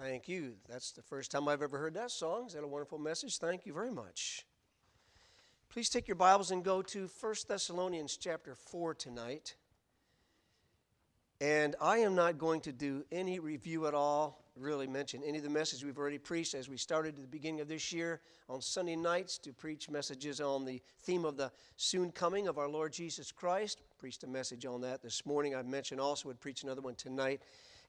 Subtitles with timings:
[0.00, 0.54] Thank you.
[0.66, 2.46] That's the first time I've ever heard that song.
[2.46, 3.36] Is that a wonderful message?
[3.36, 4.46] Thank you very much.
[5.68, 9.56] Please take your Bibles and go to 1 Thessalonians chapter 4 tonight.
[11.38, 15.44] And I am not going to do any review at all, really mention any of
[15.44, 18.62] the messages we've already preached as we started at the beginning of this year on
[18.62, 22.94] Sunday nights to preach messages on the theme of the soon coming of our Lord
[22.94, 23.82] Jesus Christ.
[23.98, 25.54] Preached a message on that this morning.
[25.54, 27.42] I mentioned also would preach another one tonight.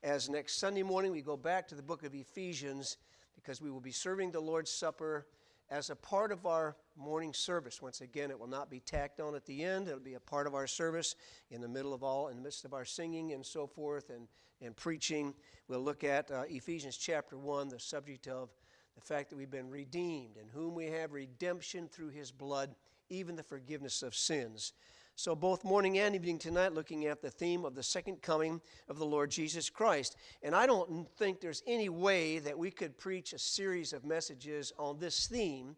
[0.03, 2.97] As next Sunday morning we go back to the book of Ephesians
[3.35, 5.27] because we will be serving the Lord's Supper
[5.69, 7.83] as a part of our morning service.
[7.83, 9.87] Once again, it will not be tacked on at the end.
[9.87, 11.15] It'll be a part of our service
[11.51, 14.27] in the middle of all, in the midst of our singing and so forth and,
[14.59, 15.35] and preaching.
[15.67, 18.49] We'll look at uh, Ephesians chapter 1, the subject of
[18.95, 22.73] the fact that we've been redeemed, in whom we have redemption through his blood,
[23.09, 24.73] even the forgiveness of sins.
[25.15, 28.97] So, both morning and evening tonight, looking at the theme of the second coming of
[28.97, 30.15] the Lord Jesus Christ.
[30.41, 34.73] And I don't think there's any way that we could preach a series of messages
[34.79, 35.75] on this theme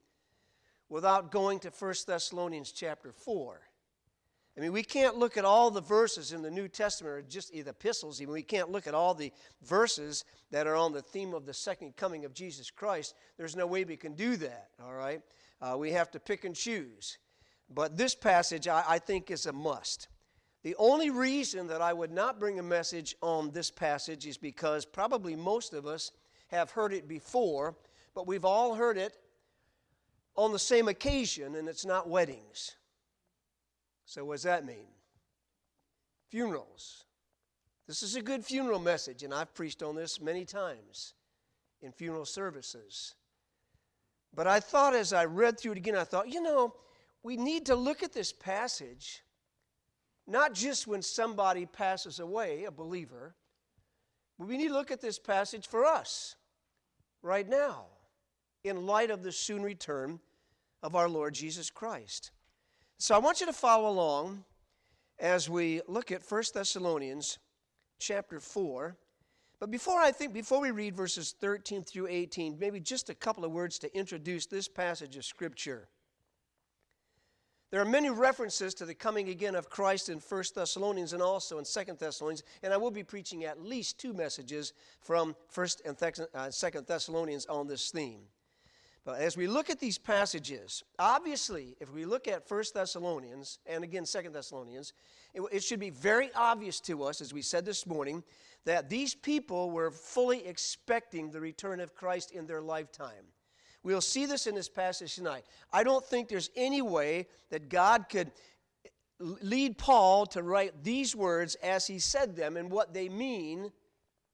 [0.88, 3.60] without going to 1 Thessalonians chapter 4.
[4.56, 7.52] I mean, we can't look at all the verses in the New Testament, or just
[7.52, 8.34] the epistles, even.
[8.34, 9.32] We can't look at all the
[9.64, 13.16] verses that are on the theme of the second coming of Jesus Christ.
[13.38, 15.22] There's no way we can do that, all right?
[15.60, 17.18] Uh, we have to pick and choose.
[17.74, 20.08] But this passage, I, I think, is a must.
[20.64, 24.86] The only reason that I would not bring a message on this passage is because
[24.86, 26.12] probably most of us
[26.48, 27.76] have heard it before,
[28.14, 29.18] but we've all heard it
[30.36, 32.76] on the same occasion, and it's not weddings.
[34.06, 34.88] So, what does that mean?
[36.30, 37.06] Funerals.
[37.88, 41.14] This is a good funeral message, and I've preached on this many times
[41.82, 43.16] in funeral services.
[44.34, 46.74] But I thought as I read through it again, I thought, you know,
[47.24, 49.24] we need to look at this passage
[50.28, 53.36] not just when somebody passes away, a believer,
[54.38, 56.36] but we need to look at this passage for us
[57.22, 57.86] right now
[58.64, 60.20] in light of the soon return
[60.82, 62.32] of our Lord Jesus Christ.
[62.98, 64.46] So I want you to follow along
[65.20, 67.40] as we look at 1 Thessalonians
[68.00, 68.96] chapter 4.
[69.60, 73.46] But before I think before we read verses 13 through 18, maybe just a couple
[73.46, 75.88] of words to introduce this passage of scripture.
[77.74, 81.58] There are many references to the coming again of Christ in 1 Thessalonians and also
[81.58, 85.98] in 2 Thessalonians, and I will be preaching at least two messages from 1 and
[85.98, 88.20] 2 uh, Thessalonians on this theme.
[89.04, 93.84] But as we look at these passages, obviously, if we look at 1 Thessalonians and
[93.84, 94.94] again 2 Thessalonians,
[95.34, 98.24] it, it should be very obvious to us, as we said this morning,
[98.66, 103.33] that these people were fully expecting the return of Christ in their lifetime.
[103.84, 105.44] We'll see this in this passage tonight.
[105.72, 108.32] I don't think there's any way that God could
[109.20, 113.72] lead Paul to write these words as he said them and what they mean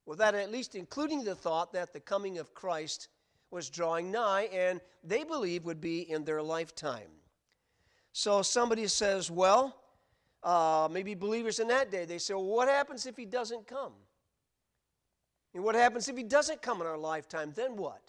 [0.06, 3.08] without at least including the thought that the coming of Christ
[3.50, 7.10] was drawing nigh and they believe would be in their lifetime.
[8.12, 9.76] So somebody says, well,
[10.42, 13.92] uh, maybe believers in that day, they say, well, what happens if he doesn't come?
[15.54, 17.52] And what happens if he doesn't come in our lifetime?
[17.54, 18.00] Then what?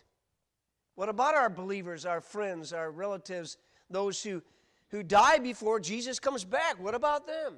[0.96, 3.58] What about our believers, our friends, our relatives,
[3.90, 4.42] those who,
[4.90, 6.82] who die before Jesus comes back?
[6.82, 7.56] What about them?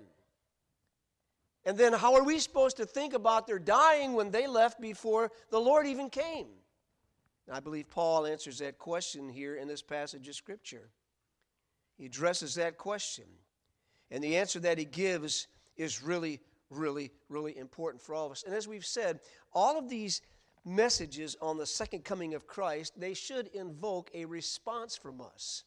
[1.66, 5.32] And then how are we supposed to think about their dying when they left before
[5.50, 6.48] the Lord even came?
[7.52, 10.90] I believe Paul answers that question here in this passage of Scripture.
[11.98, 13.26] He addresses that question.
[14.12, 16.40] And the answer that he gives is really,
[16.70, 18.44] really, really important for all of us.
[18.44, 19.20] And as we've said,
[19.54, 20.22] all of these
[20.66, 25.64] messages on the second coming of Christ, they should invoke a response from us.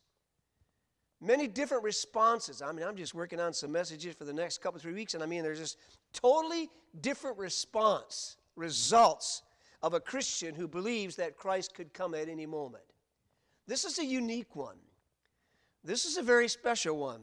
[1.21, 2.61] Many different responses.
[2.61, 5.23] I mean, I'm just working on some messages for the next couple, three weeks, and
[5.23, 5.79] I mean, there's just
[6.13, 6.69] totally
[7.01, 9.43] different response, results
[9.83, 12.85] of a Christian who believes that Christ could come at any moment.
[13.67, 14.77] This is a unique one.
[15.85, 17.21] This is a very special one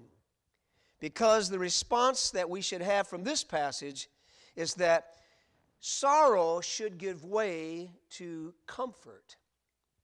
[1.00, 4.10] because the response that we should have from this passage
[4.56, 5.08] is that
[5.86, 9.36] Sorrow should give way to comfort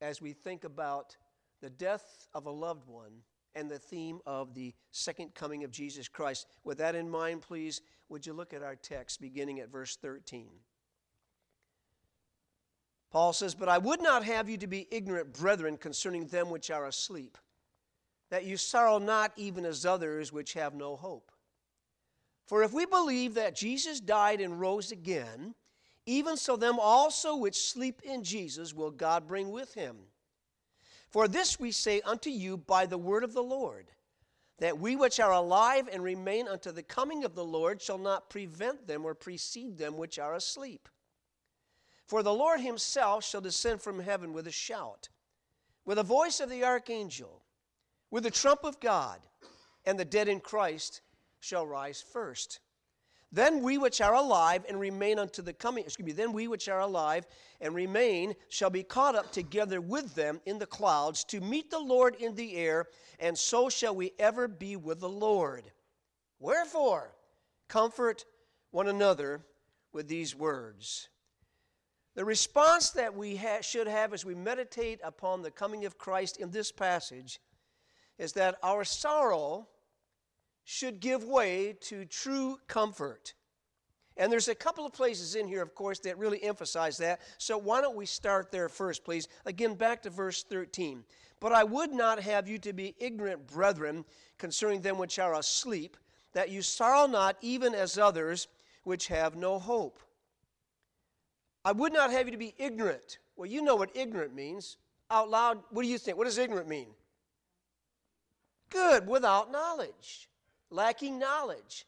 [0.01, 1.15] as we think about
[1.62, 3.21] the death of a loved one
[3.56, 6.48] and the theme of the second coming of Jesus Christ.
[6.65, 10.50] With that in mind, please, would you look at our text beginning at verse 13?
[13.09, 16.69] Paul says, But I would not have you to be ignorant, brethren, concerning them which
[16.69, 17.38] are asleep,
[18.31, 21.31] that you sorrow not even as others which have no hope.
[22.48, 25.56] For if we believe that Jesus died and rose again,
[26.09, 29.95] even so, them also which sleep in Jesus will God bring with him.
[31.09, 33.91] For this we say unto you by the word of the Lord,
[34.57, 38.29] that we which are alive and remain unto the coming of the Lord shall not
[38.29, 40.89] prevent them or precede them which are asleep.
[42.07, 45.09] For the Lord himself shall descend from heaven with a shout,
[45.85, 47.44] with the voice of the archangel,
[48.09, 49.19] with the trump of God,
[49.85, 51.01] and the dead in Christ
[51.39, 52.59] shall rise first.
[53.31, 56.67] Then we which are alive and remain unto the coming, excuse me, then we which
[56.67, 57.27] are alive
[57.61, 61.79] and remain shall be caught up together with them in the clouds to meet the
[61.79, 62.87] Lord in the air,
[63.19, 65.71] and so shall we ever be with the Lord.
[66.39, 67.13] Wherefore,
[67.67, 68.25] comfort
[68.71, 69.45] one another
[69.93, 71.09] with these words.
[72.15, 76.37] The response that we ha- should have as we meditate upon the coming of Christ
[76.37, 77.39] in this passage
[78.17, 79.67] is that our sorrow
[80.71, 83.33] should give way to true comfort.
[84.18, 87.21] And there's a couple of places in here, of course, that really emphasize that.
[87.39, 89.27] So why don't we start there first, please?
[89.48, 91.04] Again, back to verse 13.
[91.39, 94.06] But I would not have you to be ignorant, brethren,
[94.38, 95.98] concerning them which are asleep,
[96.33, 98.48] that you sorrow not even as others
[98.83, 100.00] which have no hope.
[101.65, 103.18] I would not have you to be ignorant.
[103.36, 104.77] Well, you know what ignorant means.
[105.10, 106.19] Out loud, what do you think?
[106.19, 106.89] What does ignorant mean?
[108.69, 110.28] Good, without knowledge
[110.69, 111.86] lacking knowledge.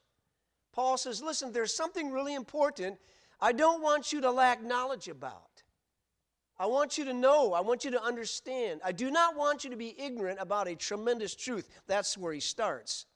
[0.74, 2.98] Paul says, Listen, there's something really important
[3.42, 5.64] I don't want you to lack knowledge about.
[6.60, 7.54] I want you to know.
[7.54, 8.82] I want you to understand.
[8.86, 11.68] I do not want you to be ignorant about a tremendous truth.
[11.88, 13.08] That's where he starts.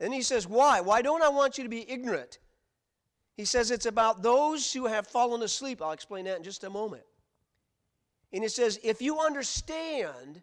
[0.00, 0.82] And he says, Why?
[0.82, 2.38] Why don't I want you to be ignorant?
[3.36, 5.80] He says it's about those who have fallen asleep.
[5.80, 7.04] I'll explain that in just a moment.
[8.34, 10.42] And he says, If you understand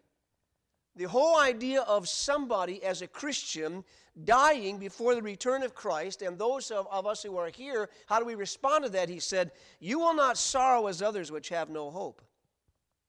[0.96, 3.84] the whole idea of somebody as a Christian
[4.24, 8.18] dying before the return of Christ, and those of, of, us who are here, how
[8.18, 9.08] do we respond to that?
[9.08, 12.22] He said, You will not sorrow as others which have no hope.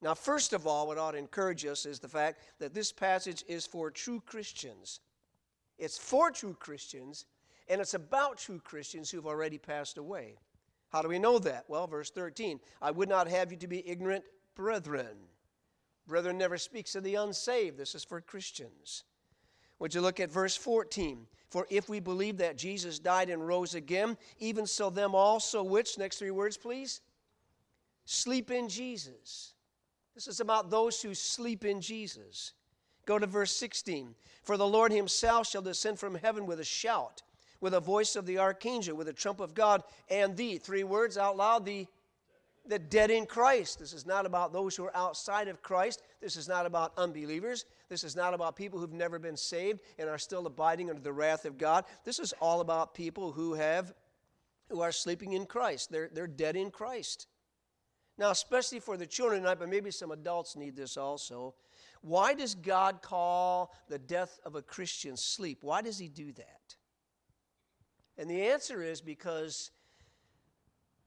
[0.02, 3.44] Now, first of all, what ought to encourage us is the fact that this passage
[3.48, 5.02] is for true Christians.
[5.78, 7.26] It's for true Christians,
[7.68, 10.36] and it's about true Christians who've already passed away.
[10.90, 11.66] How do we know that?
[11.68, 14.24] Well, verse 13 I would not have you to be ignorant,
[14.56, 15.18] brethren.
[16.10, 17.78] Brethren never speaks of the unsaved.
[17.78, 19.04] This is for Christians.
[19.78, 21.28] Would you look at verse 14?
[21.50, 25.98] For if we believe that Jesus died and rose again, even so them also which,
[25.98, 27.02] next three words please,
[28.06, 29.54] sleep in Jesus.
[30.16, 32.54] This is about those who sleep in Jesus.
[33.06, 34.14] Go to verse 16.
[34.44, 37.22] For the Lord himself shall descend from heaven with a shout,
[37.62, 41.18] with a voice of the archangel, with a trump of God, and the, three words
[41.18, 41.88] out loud, the
[42.70, 43.80] the dead in Christ.
[43.80, 46.04] This is not about those who are outside of Christ.
[46.22, 47.66] This is not about unbelievers.
[47.90, 51.12] This is not about people who've never been saved and are still abiding under the
[51.12, 51.86] wrath of God.
[52.06, 53.94] This is all about people who have
[54.70, 55.92] who are sleeping in Christ.
[55.92, 57.26] They're, they're dead in Christ.
[58.20, 61.56] Now, especially for the children tonight, but maybe some adults need this also.
[62.02, 65.64] Why does God call the death of a Christian sleep?
[65.64, 66.76] Why does He do that?
[68.16, 69.72] And the answer is because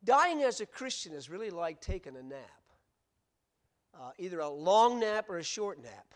[0.04, 2.62] Dying as a Christian is really like taking a nap,
[3.94, 6.14] uh, either a long nap or a short nap.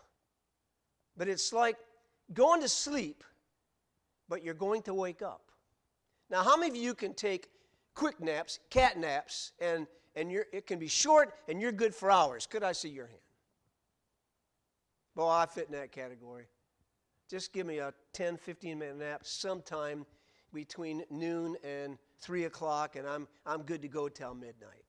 [1.16, 1.76] But it's like
[2.32, 3.22] going to sleep,
[4.28, 5.50] but you're going to wake up.
[6.30, 7.48] Now, how many of you can take
[7.94, 9.86] quick naps, cat naps, and,
[10.16, 12.46] and you're, it can be short and you're good for hours?
[12.46, 13.20] Could I see your hand?
[15.14, 16.46] Well, I fit in that category.
[17.30, 20.04] Just give me a 10, 15 minute nap sometime
[20.52, 24.84] between noon and 3 o'clock, and I'm, I'm good to go till midnight.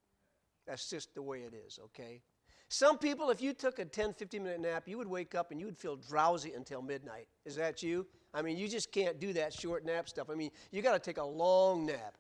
[0.66, 2.22] That's just the way it is, okay?
[2.70, 5.60] Some people, if you took a 10, 15 minute nap, you would wake up and
[5.60, 7.28] you would feel drowsy until midnight.
[7.46, 8.06] Is that you?
[8.34, 10.30] I mean, you just can't do that short nap stuff.
[10.30, 12.18] I mean, you got to take a long nap.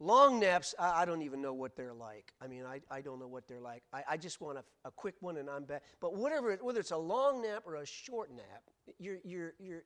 [0.00, 2.32] Long naps, I, I, don't even know what they're like.
[2.40, 3.82] I mean, I, I don't know what they're like.
[3.92, 5.82] I, I just want a, a quick one and I'm back.
[6.00, 8.62] But whatever, whether it's a long nap or a short nap,
[8.98, 9.84] you're, you're, you're,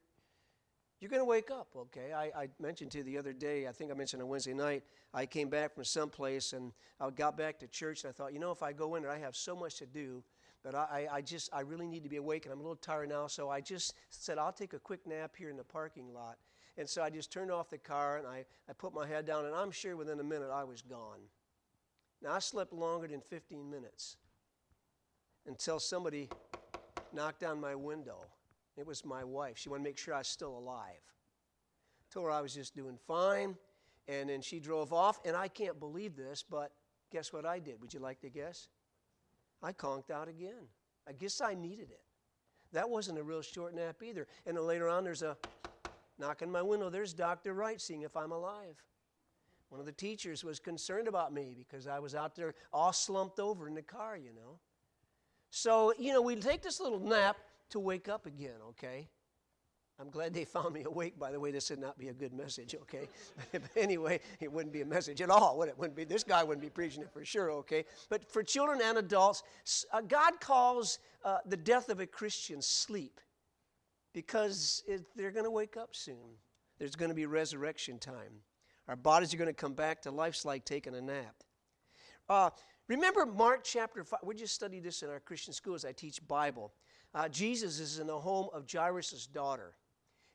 [1.01, 2.13] you're going to wake up, okay?
[2.13, 4.83] I, I, mentioned to you the other day, I think I mentioned on Wednesday night,
[5.15, 8.41] I came back from someplace and I got back to church and I thought, you
[8.41, 10.25] know, if I go in there, I have so much to do,
[10.65, 13.11] but I, I just, I really need to be awake and I'm a little tired
[13.11, 16.37] now, so I just said, I'll take a quick nap here in the parking lot.
[16.77, 19.47] And so I just turned off the car and I, I put my head down
[19.47, 21.21] and I'm sure within a minute I was gone.
[22.23, 24.17] Now, I slept longer than 15 minutes
[25.47, 26.29] until somebody
[27.13, 28.19] knocked on my window.
[28.79, 29.59] It was my wife.
[29.59, 31.03] She wanted to make sure I was still alive.
[32.13, 33.57] Told her I was just doing fine.
[34.07, 35.19] And then she drove off.
[35.25, 36.73] And I can't believe this, but
[37.11, 37.81] guess what I did?
[37.81, 38.69] Would you like to guess?
[39.63, 40.69] I conked out again.
[41.07, 42.01] I guess I needed it.
[42.73, 44.27] That wasn't a real short nap either.
[44.47, 45.37] And then later on, there's a
[46.19, 46.91] knock on my window.
[46.91, 47.55] There's Dr.
[47.55, 48.77] Wright seeing if I'm alive.
[49.71, 53.39] One of the teachers was concerned about me because I was out there all slumped
[53.39, 54.59] over in the car, you know.
[55.51, 57.37] So, you know, we take this little nap
[57.71, 59.09] to wake up again, okay?
[60.01, 61.51] I'm glad they found me awake, by the way.
[61.51, 63.09] This would not be a good message, okay?
[63.77, 65.77] anyway, it wouldn't be a message at all, would it?
[65.77, 67.85] Wouldn't be, this guy wouldn't be preaching it for sure, okay?
[68.09, 69.43] But for children and adults,
[69.93, 73.21] uh, God calls uh, the death of a Christian sleep
[74.15, 76.37] because it, they're going to wake up soon.
[76.79, 78.43] There's going to be resurrection time.
[78.87, 81.35] Our bodies are going to come back to life's like taking a nap.
[82.29, 82.51] Uh,
[82.87, 84.21] remember Mark chapter 5?
[84.23, 86.73] We just studied this in our Christian school as I teach Bible.
[87.15, 89.75] Uh, Jesus is in the home of Jairus' daughter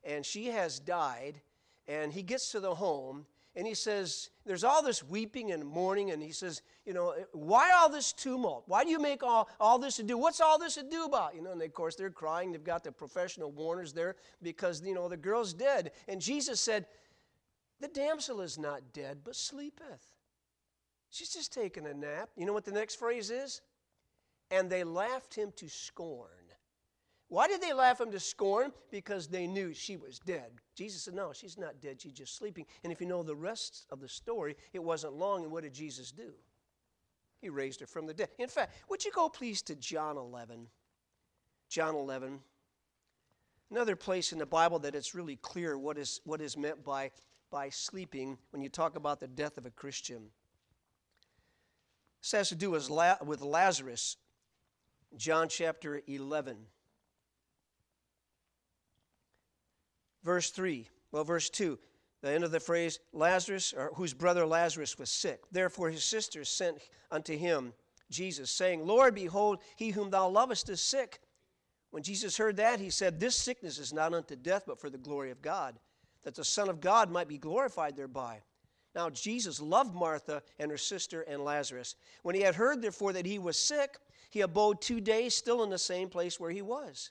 [0.04, 1.40] and she has died.
[1.86, 3.26] And he gets to the home
[3.56, 6.10] and he says, There's all this weeping and mourning.
[6.10, 8.64] And he says, You know, why all this tumult?
[8.66, 10.16] Why do you make all, all this to do?
[10.16, 11.34] What's all this to do about?
[11.34, 12.52] You know, and of course they're crying.
[12.52, 15.92] They've got the professional mourners there because, you know, the girl's dead.
[16.08, 16.86] And Jesus said,
[17.80, 20.14] The damsel is not dead, but sleepeth.
[21.10, 22.30] She's just taking a nap.
[22.36, 23.60] You know what the next phrase is?
[24.50, 26.43] And they laughed him to scorn.
[27.28, 28.72] Why did they laugh him to scorn?
[28.90, 30.52] Because they knew she was dead.
[30.74, 32.66] Jesus said, No, she's not dead, she's just sleeping.
[32.82, 35.72] And if you know the rest of the story, it wasn't long, and what did
[35.72, 36.32] Jesus do?
[37.40, 38.28] He raised her from the dead.
[38.38, 40.66] In fact, would you go please to John 11?
[41.68, 42.40] John 11.
[43.70, 47.10] Another place in the Bible that it's really clear what is, what is meant by,
[47.50, 50.28] by sleeping when you talk about the death of a Christian.
[52.22, 52.88] This has to do with
[53.42, 54.16] Lazarus,
[55.16, 56.56] John chapter 11.
[60.24, 61.78] Verse 3, well, verse 2,
[62.22, 65.42] the end of the phrase, Lazarus, or whose brother Lazarus was sick.
[65.52, 66.78] Therefore his sisters sent
[67.10, 67.74] unto him
[68.10, 71.20] Jesus, saying, Lord, behold, he whom thou lovest is sick.
[71.90, 74.98] When Jesus heard that, he said, This sickness is not unto death, but for the
[74.98, 75.78] glory of God,
[76.22, 78.40] that the Son of God might be glorified thereby.
[78.94, 81.96] Now, Jesus loved Martha and her sister and Lazarus.
[82.22, 83.98] When he had heard, therefore, that he was sick,
[84.30, 87.10] he abode two days still in the same place where he was.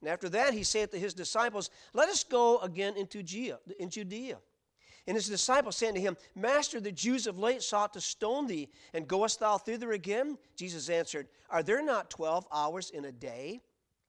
[0.00, 3.58] And after that, he saith to his disciples, Let us go again into Judea.
[5.06, 8.68] And his disciples said to him, Master, the Jews of late sought to stone thee,
[8.94, 10.38] and goest thou thither again?
[10.56, 13.60] Jesus answered, Are there not twelve hours in a day?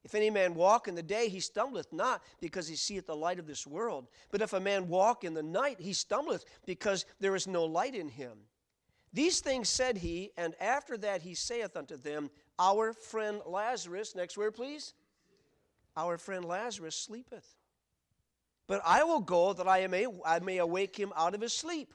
[0.04, 3.38] If any man walk in the day, he stumbleth not, because he seeth the light
[3.38, 4.08] of this world.
[4.30, 7.94] But if a man walk in the night, he stumbleth, because there is no light
[7.94, 8.38] in him.
[9.12, 14.36] These things said he, and after that he saith unto them, Our friend Lazarus, next
[14.36, 14.94] word please,
[15.96, 17.56] our friend Lazarus sleepeth.
[18.66, 21.92] But I will go that I may, I may awake him out of his sleep.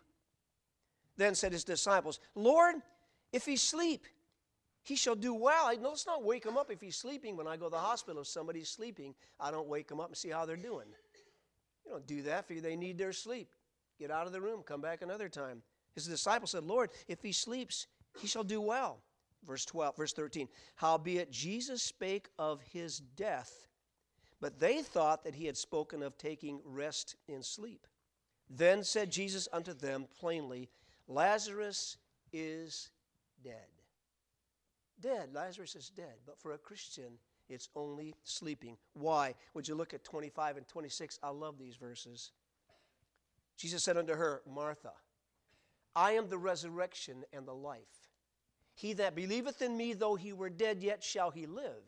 [1.16, 2.76] Then said his disciples, Lord,
[3.34, 4.06] if he sleep,
[4.84, 5.72] he shall do well.
[5.82, 7.36] let's not wake him up if he's sleeping.
[7.36, 10.18] When I go to the hospital, if somebody's sleeping, I don't wake them up and
[10.18, 10.88] see how they're doing.
[11.86, 13.50] You don't do that, for you, they need their sleep.
[14.00, 15.62] Get out of the room, come back another time.
[15.96, 17.88] His disciples said, Lord, if he sleeps,
[18.20, 19.00] he shall do well.
[19.46, 20.48] Verse 12, verse 13.
[20.76, 23.68] Howbeit Jesus spake of his death
[24.40, 27.88] but they thought that he had spoken of taking rest in sleep.
[28.50, 30.70] Then said Jesus unto them plainly,
[31.08, 31.98] Lazarus
[32.32, 32.92] is
[33.44, 33.54] dead.
[35.00, 35.30] Dead.
[35.34, 36.16] Lazarus is dead.
[36.26, 38.78] But for a Christian, it's only sleeping.
[38.94, 39.36] Why?
[39.54, 41.20] Would you look at 25 and 26?
[41.24, 42.32] I love these verses.
[43.58, 44.92] Jesus said unto her, Martha,
[45.96, 48.12] I am the resurrection and the life.
[48.76, 51.84] He that believeth in me, though he were dead, yet shall he live.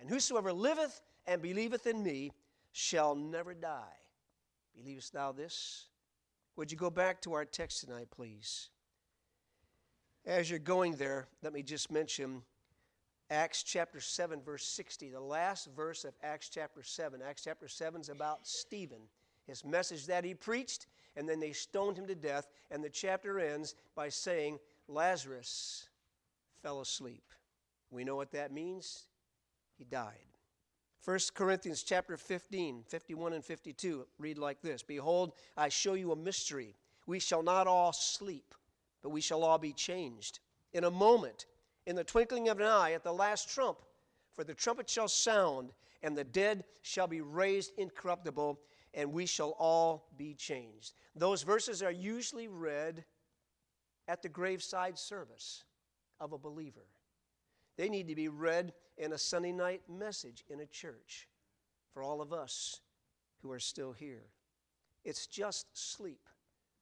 [0.00, 2.32] And whosoever liveth and believeth in me
[2.72, 3.96] shall never die.
[4.76, 5.86] Believest thou this?
[6.56, 8.70] Would you go back to our text tonight, please?
[10.26, 12.42] As you're going there, let me just mention
[13.30, 17.20] Acts chapter 7, verse 60, the last verse of Acts chapter 7.
[17.22, 19.02] Acts chapter 7 is about Stephen,
[19.46, 20.86] his message that he preached,
[21.16, 22.48] and then they stoned him to death.
[22.70, 24.58] And the chapter ends by saying,
[24.88, 25.88] Lazarus
[26.62, 27.22] fell asleep.
[27.90, 29.06] We know what that means.
[29.78, 30.29] He died.
[31.04, 36.16] 1 Corinthians chapter 15, 51 and 52 read like this Behold, I show you a
[36.16, 36.76] mystery.
[37.06, 38.54] We shall not all sleep,
[39.02, 40.40] but we shall all be changed.
[40.72, 41.46] In a moment,
[41.86, 43.78] in the twinkling of an eye, at the last trump,
[44.34, 48.60] for the trumpet shall sound, and the dead shall be raised incorruptible,
[48.92, 50.92] and we shall all be changed.
[51.16, 53.04] Those verses are usually read
[54.06, 55.64] at the graveside service
[56.20, 56.86] of a believer.
[57.76, 61.26] They need to be read in a Sunday night message in a church
[61.92, 62.80] for all of us
[63.42, 64.26] who are still here.
[65.04, 66.28] It's just sleep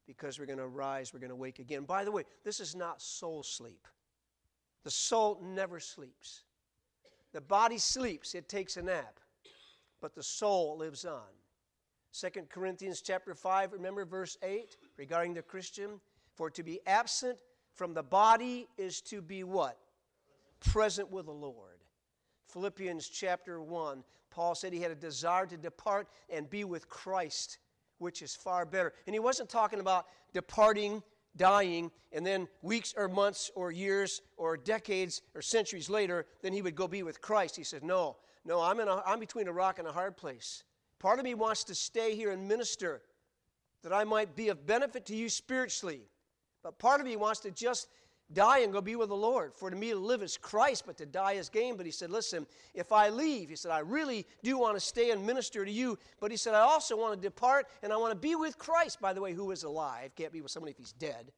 [0.04, 1.84] because we're going to rise, we're going to wake again.
[1.84, 3.86] By the way, this is not soul sleep.
[4.82, 6.42] The soul never sleeps.
[7.32, 9.20] The body sleeps, it takes a nap,
[10.00, 11.22] but the soul lives on.
[12.18, 16.00] 2 Corinthians chapter 5, remember verse 8 regarding the Christian?
[16.34, 17.38] For to be absent
[17.74, 19.78] from the body is to be what?
[20.60, 21.77] Present with the Lord.
[22.48, 27.58] Philippians chapter 1, Paul said he had a desire to depart and be with Christ,
[27.98, 28.92] which is far better.
[29.06, 31.02] And he wasn't talking about departing,
[31.36, 36.62] dying, and then weeks or months or years or decades or centuries later, then he
[36.62, 37.56] would go be with Christ.
[37.56, 40.64] He said, No, no, I'm, in a, I'm between a rock and a hard place.
[40.98, 43.02] Part of me wants to stay here and minister
[43.82, 46.00] that I might be of benefit to you spiritually.
[46.62, 47.88] But part of me wants to just
[48.32, 49.54] die and go be with the Lord.
[49.54, 51.76] For to me to live is Christ, but to die is gain.
[51.76, 55.10] But he said, Listen, if I leave, he said, I really do want to stay
[55.10, 55.98] and minister to you.
[56.20, 59.00] But he said, I also want to depart and I want to be with Christ,
[59.00, 60.14] by the way, who is alive.
[60.16, 61.32] Can't be with somebody if he's dead.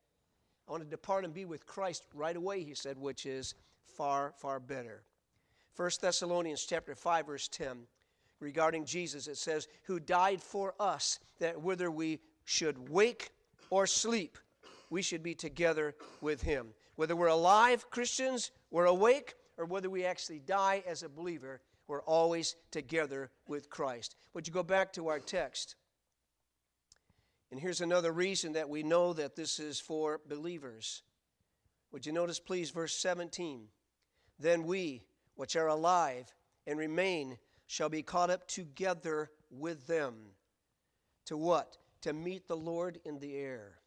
[0.68, 3.54] I want to depart and be with Christ right away, he said, which is
[3.96, 5.02] far, far better.
[5.76, 7.78] 1 Thessalonians chapter 5, verse 10,
[8.38, 13.30] regarding Jesus, it says, Who died for us, that whether we should wake
[13.70, 14.38] or sleep,
[14.90, 16.68] we should be together with him.
[17.00, 22.02] Whether we're alive, Christians, we're awake, or whether we actually die as a believer, we're
[22.02, 24.16] always together with Christ.
[24.34, 25.76] Would you go back to our text?
[27.50, 31.02] And here's another reason that we know that this is for believers.
[31.90, 33.68] Would you notice, please, verse 17?
[34.38, 35.02] Then we,
[35.36, 36.34] which are alive
[36.66, 40.16] and remain, shall be caught up together with them.
[41.28, 41.78] To what?
[42.02, 43.78] To meet the Lord in the air.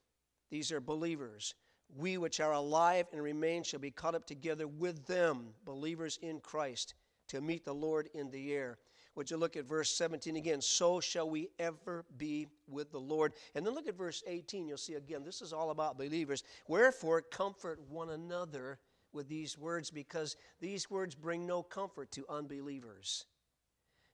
[0.50, 1.54] These are believers.
[1.96, 6.40] We which are alive and remain shall be caught up together with them, believers in
[6.40, 6.96] Christ,
[7.28, 8.78] to meet the Lord in the air.
[9.16, 10.60] Would you look at verse 17 again?
[10.60, 13.34] So shall we ever be with the Lord.
[13.54, 14.68] And then look at verse 18.
[14.68, 16.44] You'll see again, this is all about believers.
[16.68, 18.80] Wherefore, comfort one another
[19.12, 23.26] with these words, because these words bring no comfort to unbelievers.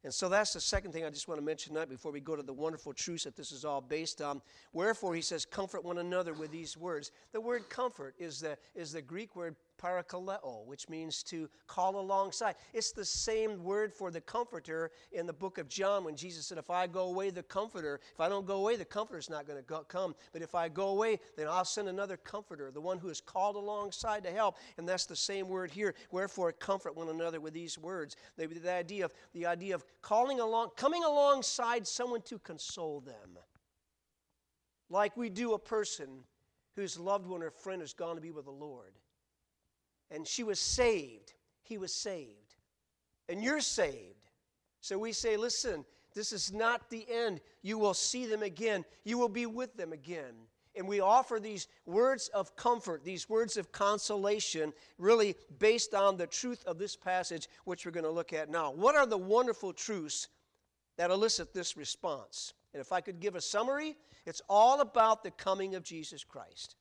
[0.04, 2.36] And so that's the second thing I just want to mention tonight before we go
[2.36, 4.42] to the wonderful truths that this is all based on.
[4.72, 7.12] Wherefore, he says, comfort one another with these words.
[7.34, 12.56] The word comfort is the, is the Greek word parakaleo, which means to call alongside.
[12.74, 16.58] It's the same word for the comforter in the book of John when Jesus said,
[16.58, 19.64] If I go away, the comforter, if I don't go away, the comforter's not going
[19.64, 20.16] to come.
[20.34, 23.56] But if I go away, then I'll send another comforter, the one who is called
[23.56, 24.58] alongside to help.
[24.78, 25.96] And that's the same word here.
[26.12, 28.16] Wherefore, comfort one another with these words.
[28.38, 33.38] Maybe the idea of the idea of calling along, coming alongside someone to console them.
[34.90, 36.24] Like we do a person
[36.76, 38.94] whose loved one or friend has gone to be with the Lord
[40.12, 41.34] and she was saved.
[41.64, 42.56] He was saved.
[43.28, 44.30] And you're saved.
[44.82, 47.42] So we say, listen, this is not the end.
[47.62, 50.34] You will see them again, you will be with them again.
[50.76, 56.28] And we offer these words of comfort, these words of consolation, really based on the
[56.28, 58.72] truth of this passage, which we're going to look at now.
[58.72, 60.28] What are the wonderful truths
[60.98, 62.54] that elicit this response?
[62.74, 66.76] And if I could give a summary, it's all about the coming of Jesus Christ.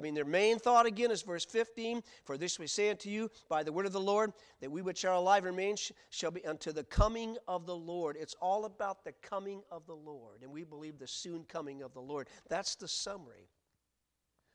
[0.00, 3.30] I mean, their main thought again is verse 15 For this we say unto you
[3.50, 4.32] by the word of the Lord,
[4.62, 5.76] that we which are alive remain
[6.08, 8.16] shall be unto the coming of the Lord.
[8.18, 11.92] It's all about the coming of the Lord, and we believe the soon coming of
[11.92, 12.28] the Lord.
[12.48, 13.50] That's the summary.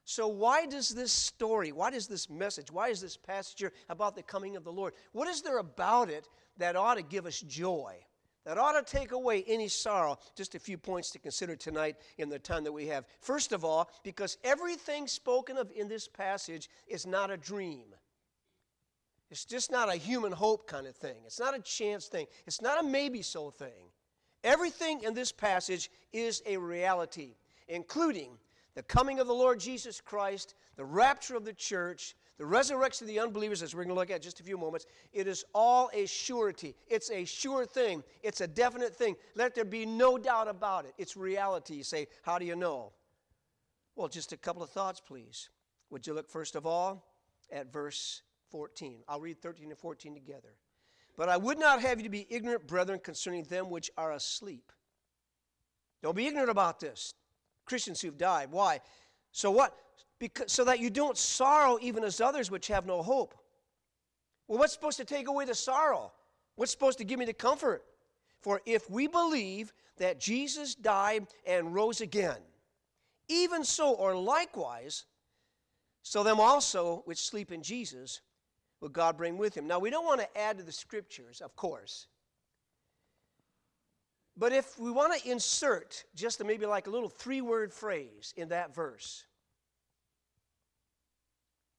[0.04, 4.24] So, why does this story, why does this message, why is this passage about the
[4.24, 4.96] coming of the Lord?
[5.12, 6.28] What is there about it
[6.58, 7.98] that ought to give us joy?
[8.46, 10.18] That ought to take away any sorrow.
[10.36, 13.06] Just a few points to consider tonight in the time that we have.
[13.20, 17.86] First of all, because everything spoken of in this passage is not a dream.
[19.32, 21.18] It's just not a human hope kind of thing.
[21.26, 22.28] It's not a chance thing.
[22.46, 23.90] It's not a maybe so thing.
[24.44, 27.36] Everything in this passage is a reality,
[27.68, 28.38] including
[28.76, 33.10] the coming of the Lord Jesus Christ, the rapture of the church, the resurrection of
[33.10, 35.90] the unbelievers, as we're going to look at just a few moments, it is all
[35.94, 36.76] a surety.
[36.88, 38.04] It's a sure thing.
[38.24, 39.16] It's a definite thing.
[39.36, 40.94] Let there be no doubt about it.
[40.98, 41.76] It's reality.
[41.76, 42.92] You say, how do you know?
[43.96, 45.50] Well, just a couple of thoughts, please.
[45.90, 47.06] Would you look first of all
[47.52, 48.22] at verse
[48.52, 49.04] 14?
[49.08, 50.56] I'll read 13 and 14 together.
[51.18, 54.74] But I would not have you to be ignorant, brethren, concerning them which are asleep.
[56.04, 57.14] Don't be ignorant about this.
[57.66, 58.50] Christians who've died.
[58.52, 58.82] Why?
[59.32, 59.74] So what?
[60.20, 63.36] Because, so that you don't sorrow even as others which have no hope.
[64.48, 66.12] Well, what's supposed to take away the sorrow?
[66.56, 67.84] What's supposed to give me the comfort?
[68.42, 72.38] For if we believe that Jesus died and rose again,
[73.28, 75.06] even so, or likewise,
[76.04, 78.22] so them also which sleep in Jesus
[78.82, 79.66] will God bring with him.
[79.66, 82.08] Now, we don't want to add to the scriptures, of course.
[84.38, 88.50] But if we want to insert just maybe like a little three word phrase in
[88.50, 89.26] that verse,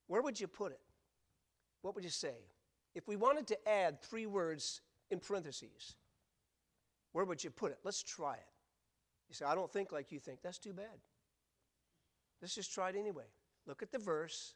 [0.07, 0.81] where would you put it?
[1.83, 2.35] What would you say?
[2.95, 5.97] If we wanted to add three words in parentheses,
[7.13, 7.79] where would you put it?
[7.85, 8.49] Let's try it.
[9.29, 10.41] You say, I don't think like you think.
[10.43, 11.01] That's too bad.
[12.41, 13.25] Let's just try it anyway.
[13.67, 14.55] Look at the verse.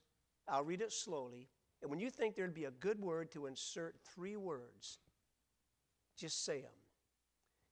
[0.48, 1.48] I'll read it slowly.
[1.82, 4.98] And when you think there'd be a good word to insert three words,
[6.16, 6.70] just say them.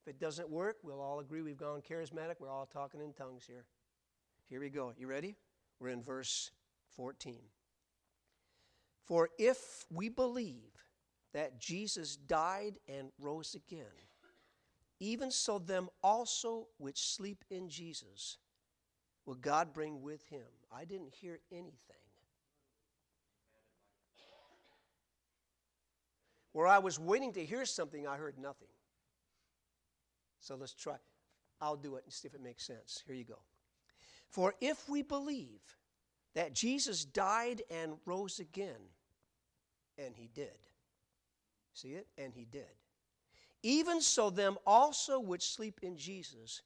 [0.03, 2.37] If it doesn't work, we'll all agree we've gone charismatic.
[2.41, 3.65] We're all talking in tongues here.
[4.49, 4.93] Here we go.
[4.97, 5.37] You ready?
[5.79, 6.51] We're in verse
[6.97, 7.37] 14.
[9.09, 10.71] For if we believe
[11.33, 13.87] that Jesus died and rose again,
[15.01, 18.37] even so them also which sleep in Jesus
[19.25, 20.45] will God bring with him.
[20.71, 21.73] I didn't hear anything.
[26.53, 28.69] Where I was waiting to hear something, I heard nothing.
[30.41, 30.97] So let's try.
[31.63, 33.03] I'll do it and see if it makes sense.
[33.07, 33.39] Here you go.
[34.29, 35.61] For if we believe
[36.35, 38.77] that Jesus died and rose again,
[39.99, 40.57] and he did.
[41.75, 42.07] See it?
[42.17, 42.65] And he did.
[43.63, 46.63] Even so, them also which sleep in Jesus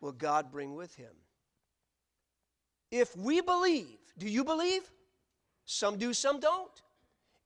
[0.00, 1.12] will God bring with him.
[2.90, 4.82] If we believe, do you believe?
[5.64, 6.82] Some do, some don't.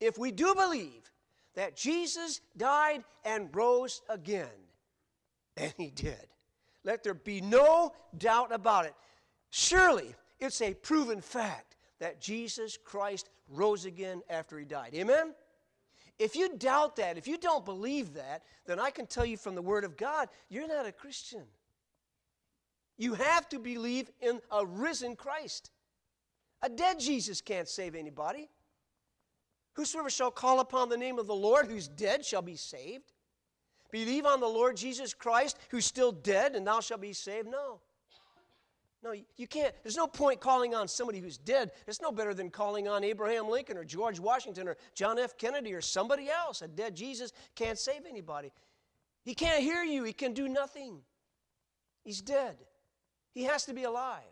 [0.01, 1.11] If we do believe
[1.55, 4.49] that Jesus died and rose again,
[5.57, 6.27] and he did,
[6.83, 8.95] let there be no doubt about it.
[9.51, 14.91] Surely it's a proven fact that Jesus Christ rose again after he died.
[14.95, 15.33] Amen?
[16.19, 19.55] If you doubt that, if you don't believe that, then I can tell you from
[19.55, 21.45] the Word of God, you're not a Christian.
[22.99, 25.71] You have to believe in a risen Christ.
[26.61, 28.51] A dead Jesus can't save anybody.
[29.73, 33.13] Whosoever shall call upon the name of the Lord who's dead shall be saved.
[33.91, 37.49] Believe on the Lord Jesus Christ who's still dead and thou shalt be saved.
[37.49, 37.81] No.
[39.05, 39.75] No, you can't.
[39.83, 41.73] There's no point calling on somebody who's dead.
[41.87, 45.37] It's no better than calling on Abraham Lincoln or George Washington or John F.
[45.37, 46.63] Kennedy or somebody else.
[46.63, 48.51] A dead Jesus can't save anybody.
[49.23, 51.01] He can't hear you, he can do nothing.
[52.03, 52.57] He's dead.
[53.33, 54.23] He has to be alive.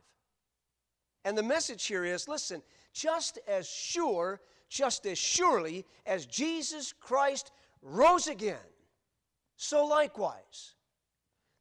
[1.27, 2.63] And the message here is listen,
[2.95, 8.57] just as sure, just as surely as Jesus Christ rose again,
[9.57, 10.75] so likewise,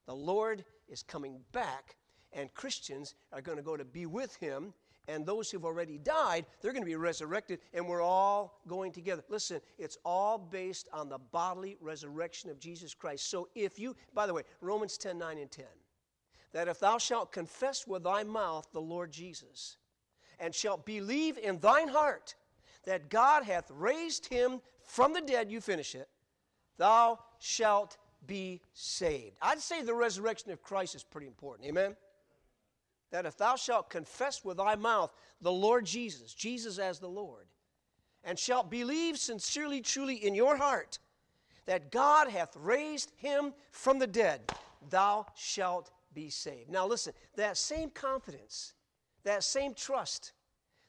[0.08, 1.97] the Lord is coming back
[2.33, 4.73] and Christians are going to go to be with him.
[5.07, 9.23] And those who've already died, they're going to be resurrected, and we're all going together.
[9.29, 13.29] Listen, it's all based on the bodily resurrection of Jesus Christ.
[13.29, 15.65] So if you, by the way, Romans 10 9 and 10,
[16.53, 19.77] that if thou shalt confess with thy mouth the Lord Jesus,
[20.41, 22.35] and shalt believe in thine heart
[22.85, 26.09] that God hath raised him from the dead, you finish it,
[26.77, 29.37] thou shalt be saved.
[29.41, 31.67] I'd say the resurrection of Christ is pretty important.
[31.67, 31.95] Amen?
[33.12, 37.47] That if thou shalt confess with thy mouth the Lord Jesus, Jesus as the Lord,
[38.24, 41.00] and shalt believe sincerely, truly in your heart
[41.65, 44.41] that God hath raised him from the dead,
[44.89, 46.69] thou shalt be saved.
[46.69, 48.74] Now, listen, that same confidence,
[49.24, 50.34] that same trust,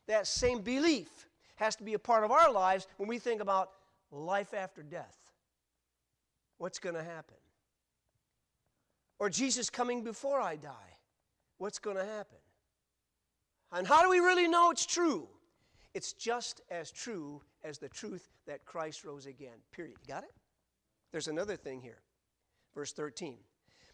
[0.07, 3.71] that same belief has to be a part of our lives when we think about
[4.11, 5.17] life after death.
[6.59, 7.37] What's going to happen?
[9.19, 10.91] Or Jesus coming before I die
[11.62, 12.38] what's going to happen.
[13.70, 15.29] And how do we really know it's true?
[15.94, 19.59] It's just as true as the truth that Christ rose again.
[19.70, 19.96] Period.
[20.03, 20.35] You got it?
[21.12, 22.03] There's another thing here.
[22.75, 23.38] Verse 13.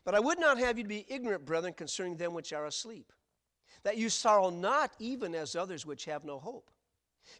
[0.04, 3.12] But I would not have you to be ignorant, brethren, concerning them which are asleep,
[3.82, 6.70] that you sorrow not even as others which have no hope.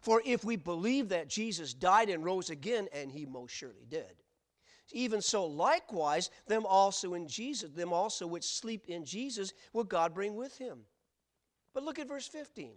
[0.03, 4.23] For if we believe that Jesus died and rose again, and he most surely did,
[4.93, 10.15] even so, likewise, them also in Jesus, them also which sleep in Jesus, will God
[10.15, 10.79] bring with him.
[11.75, 12.73] But look at verse 15.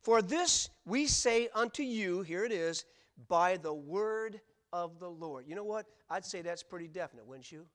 [0.00, 2.84] For this we say unto you, here it is,
[3.28, 4.40] by the word
[4.72, 5.46] of the Lord.
[5.48, 5.86] You know what?
[6.08, 7.66] I'd say that's pretty definite, wouldn't you?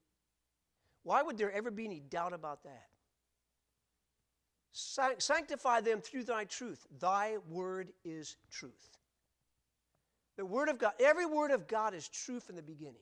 [1.04, 2.88] Why would there ever be any doubt about that?
[4.72, 6.86] Sanctify them through thy truth.
[7.00, 8.98] Thy word is truth.
[10.38, 13.02] The word of God, every word of God is true from the beginning.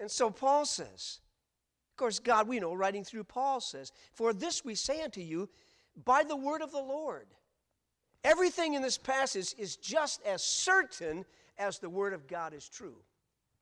[0.00, 1.20] And so Paul says,
[1.92, 5.50] of course, God, we know, writing through Paul says, For this we say unto you
[6.04, 7.26] by the word of the Lord.
[8.24, 11.24] Everything in this passage is just as certain
[11.58, 12.96] as the word of God is true.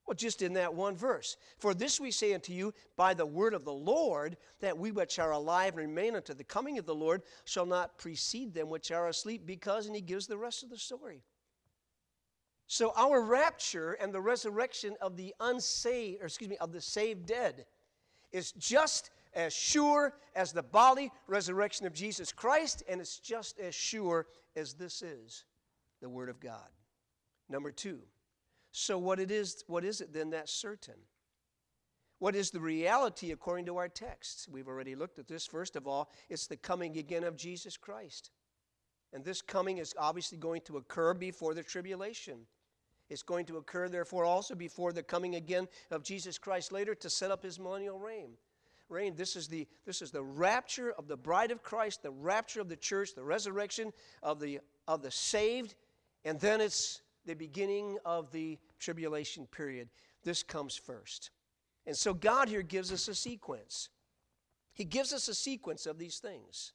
[0.07, 1.37] Well, just in that one verse.
[1.59, 5.19] For this we say unto you by the word of the Lord, that we which
[5.19, 8.91] are alive and remain unto the coming of the Lord shall not precede them which
[8.91, 11.25] are asleep, because, and he gives the rest of the story.
[12.69, 17.27] So our rapture and the resurrection of the unsaved, or excuse me, of the saved
[17.27, 17.65] dead
[18.31, 23.75] is just as sure as the body resurrection of Jesus Christ, and it's just as
[23.75, 25.45] sure as this is
[26.03, 26.69] the Word of God.
[27.49, 28.01] Number two.
[28.71, 30.95] So what it is, what is it then that's certain?
[32.19, 34.47] What is the reality according to our texts?
[34.47, 35.47] We've already looked at this.
[35.47, 38.31] First of all, it's the coming again of Jesus Christ.
[39.15, 42.41] And this coming is obviously going to occur before the tribulation.
[43.09, 47.09] It's going to occur, therefore, also before the coming again of Jesus Christ later to
[47.09, 48.33] set up his millennial reign.
[48.89, 49.15] Reign.
[49.17, 52.71] This is the this is the rapture of the bride of Christ, the rapture of
[52.71, 53.93] the church, the resurrection
[54.23, 55.75] of the of the saved,
[56.25, 59.89] and then it's the beginning of the tribulation period.
[60.25, 61.31] This comes first.
[61.87, 63.91] And so God here gives us a sequence.
[64.73, 66.73] He gives us a sequence of these things.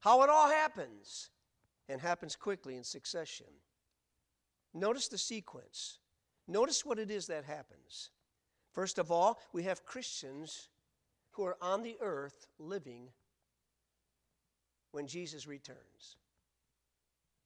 [0.00, 1.30] How it all happens,
[1.88, 3.46] and happens quickly in succession.
[4.74, 5.98] Notice the sequence.
[6.46, 8.10] Notice what it is that happens.
[8.72, 10.68] First of all, we have Christians
[11.32, 13.08] who are on the earth living
[14.92, 16.16] when Jesus returns.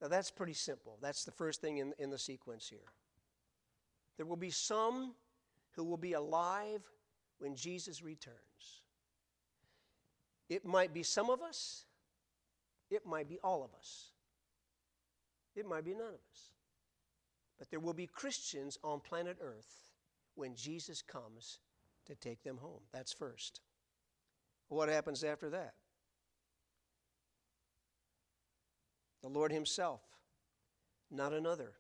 [0.00, 0.98] Now, that's pretty simple.
[1.00, 2.92] That's the first thing in, in the sequence here.
[4.16, 5.14] There will be some
[5.72, 6.82] who will be alive
[7.38, 8.36] when Jesus returns.
[10.48, 11.86] It might be some of us,
[12.90, 14.10] it might be all of us,
[15.56, 16.52] it might be none of us.
[17.62, 19.86] But there will be Christians on planet Earth
[20.34, 21.60] when Jesus comes
[22.06, 22.80] to take them home.
[22.92, 23.60] That's first.
[24.66, 25.74] What happens after that?
[29.22, 30.00] The Lord Himself,
[31.08, 31.74] not another,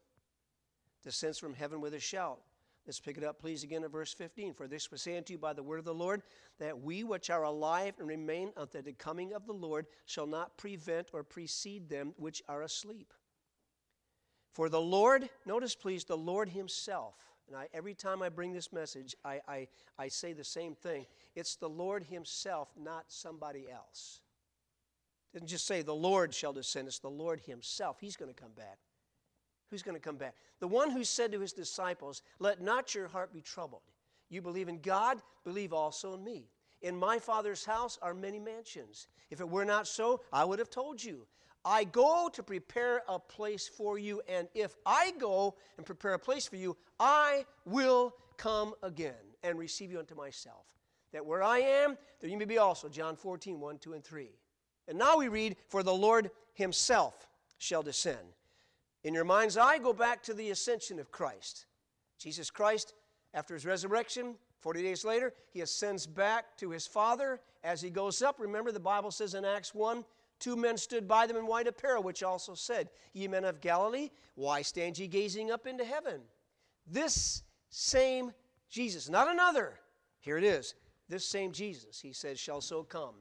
[1.02, 2.38] descends from heaven with a shout.
[2.86, 4.54] Let's pick it up, please, again at verse 15.
[4.54, 6.22] For this was say unto you by the word of the Lord,
[6.60, 10.56] that we which are alive and remain unto the coming of the Lord shall not
[10.56, 13.12] prevent or precede them which are asleep.
[14.52, 17.14] For the Lord, notice please, the Lord Himself,
[17.48, 21.06] and I, every time I bring this message, I, I, I say the same thing.
[21.34, 24.20] It's the Lord Himself, not somebody else.
[25.32, 27.96] It doesn't just say the Lord shall descend, it's the Lord Himself.
[28.00, 28.78] He's going to come back.
[29.70, 30.34] Who's going to come back?
[30.60, 33.82] The one who said to His disciples, Let not your heart be troubled.
[34.28, 36.50] You believe in God, believe also in me.
[36.82, 39.08] In my Father's house are many mansions.
[39.30, 41.26] If it were not so, I would have told you.
[41.64, 46.18] I go to prepare a place for you, and if I go and prepare a
[46.18, 50.64] place for you, I will come again and receive you unto myself.
[51.12, 52.88] That where I am, there you may be also.
[52.88, 54.30] John 14, 1, 2, and 3.
[54.88, 58.18] And now we read, For the Lord himself shall descend.
[59.04, 61.66] In your mind's eye, go back to the ascension of Christ.
[62.18, 62.94] Jesus Christ,
[63.34, 67.40] after his resurrection, 40 days later, he ascends back to his Father.
[67.64, 70.04] As he goes up, remember the Bible says in Acts 1
[70.42, 74.10] Two men stood by them in white apparel, which also said, Ye men of Galilee,
[74.34, 76.22] why stand ye gazing up into heaven?
[76.84, 78.32] This same
[78.68, 79.78] Jesus, not another,
[80.18, 80.74] here it is,
[81.08, 83.14] this same Jesus, he says, shall so come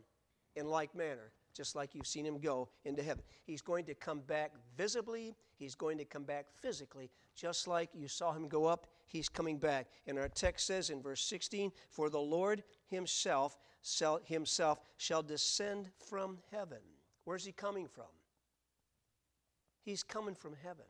[0.56, 3.24] in like manner, just like you've seen him go into heaven.
[3.44, 8.08] He's going to come back visibly, he's going to come back physically, just like you
[8.08, 9.90] saw him go up, he's coming back.
[10.08, 13.60] And our text says in verse 16, For the Lord himself,
[14.26, 16.80] himself shall descend from heaven
[17.32, 18.12] Where's he coming from?
[19.86, 20.84] He's coming from heaven.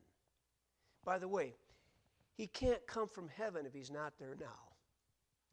[1.06, 1.54] By the way,
[2.34, 4.74] he can't come from heaven if he's not there now.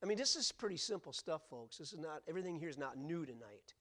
[0.03, 1.77] I mean, this is pretty simple stuff, folks.
[1.77, 3.75] This is not, everything here is not new tonight.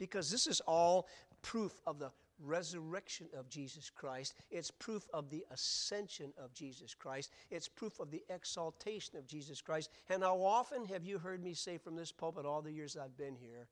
[0.00, 1.06] Because this is all
[1.42, 4.34] proof of the resurrection of Jesus Christ.
[4.50, 7.30] It's proof of the ascension of Jesus Christ.
[7.52, 9.90] It's proof of the exaltation of Jesus Christ.
[10.10, 13.16] And how often have you heard me say from this pulpit all the years I've
[13.16, 13.68] been here,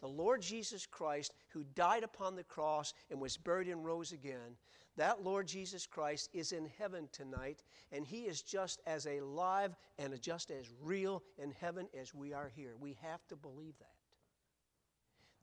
[0.00, 4.56] the Lord Jesus Christ, who died upon the cross and was buried and rose again,
[4.96, 10.20] that Lord Jesus Christ is in heaven tonight, and he is just as alive and
[10.20, 12.74] just as real in heaven as we are here.
[12.78, 13.86] We have to believe that.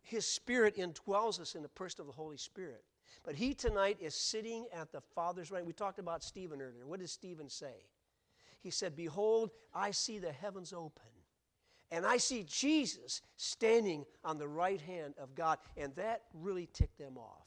[0.01, 2.83] His Spirit indwells us in the person of the Holy Spirit.
[3.23, 5.65] But he tonight is sitting at the Father's right.
[5.65, 6.85] We talked about Stephen earlier.
[6.85, 7.87] What did Stephen say?
[8.59, 11.14] He said, Behold, I see the heavens open
[11.91, 16.97] and I see Jesus standing on the right hand of God, and that really ticked
[16.97, 17.45] them off.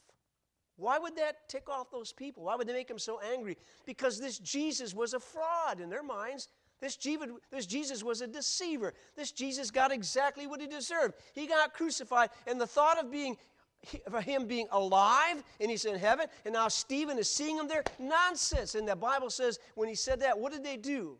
[0.77, 2.43] Why would that tick off those people?
[2.43, 3.57] Why would they make them so angry?
[3.85, 6.47] Because this Jesus was a fraud in their minds.
[6.79, 8.93] This Jesus, was a deceiver.
[9.17, 11.15] This Jesus got exactly what he deserved.
[11.33, 13.35] He got crucified, and the thought of being
[14.09, 17.83] for him being alive and he's in heaven, and now Stephen is seeing him there.
[17.97, 18.75] Nonsense.
[18.75, 21.17] And the Bible says when he said that, what did they do?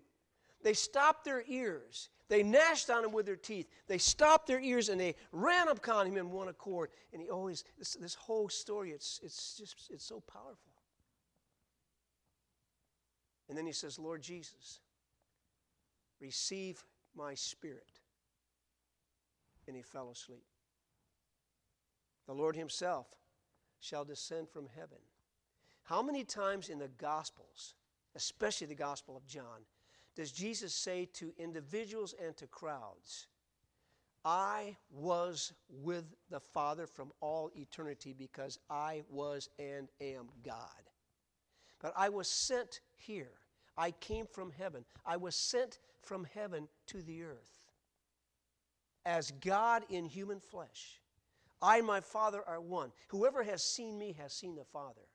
[0.63, 3.67] They stopped their ears they gnashed on him with their teeth.
[3.87, 6.91] They stopped their ears and they ran upon him in one accord.
[7.11, 10.55] And he always, this, this whole story, it's, it's just, it's so powerful.
[13.49, 14.79] And then he says, Lord Jesus,
[16.21, 16.83] receive
[17.15, 17.99] my spirit.
[19.65, 20.45] And he fell asleep.
[22.27, 23.07] The Lord himself
[23.79, 24.99] shall descend from heaven.
[25.81, 27.73] How many times in the Gospels,
[28.15, 29.65] especially the Gospel of John,
[30.19, 33.27] does Jesus say to individuals and to crowds,
[34.25, 40.83] I was with the Father from all eternity because I was and am God.
[41.81, 43.31] But I was sent here.
[43.77, 44.83] I came from heaven.
[45.05, 47.69] I was sent from heaven to the earth
[49.05, 50.99] as God in human flesh.
[51.61, 52.91] I and my Father are one.
[53.07, 55.07] Whoever has seen me has seen the Father.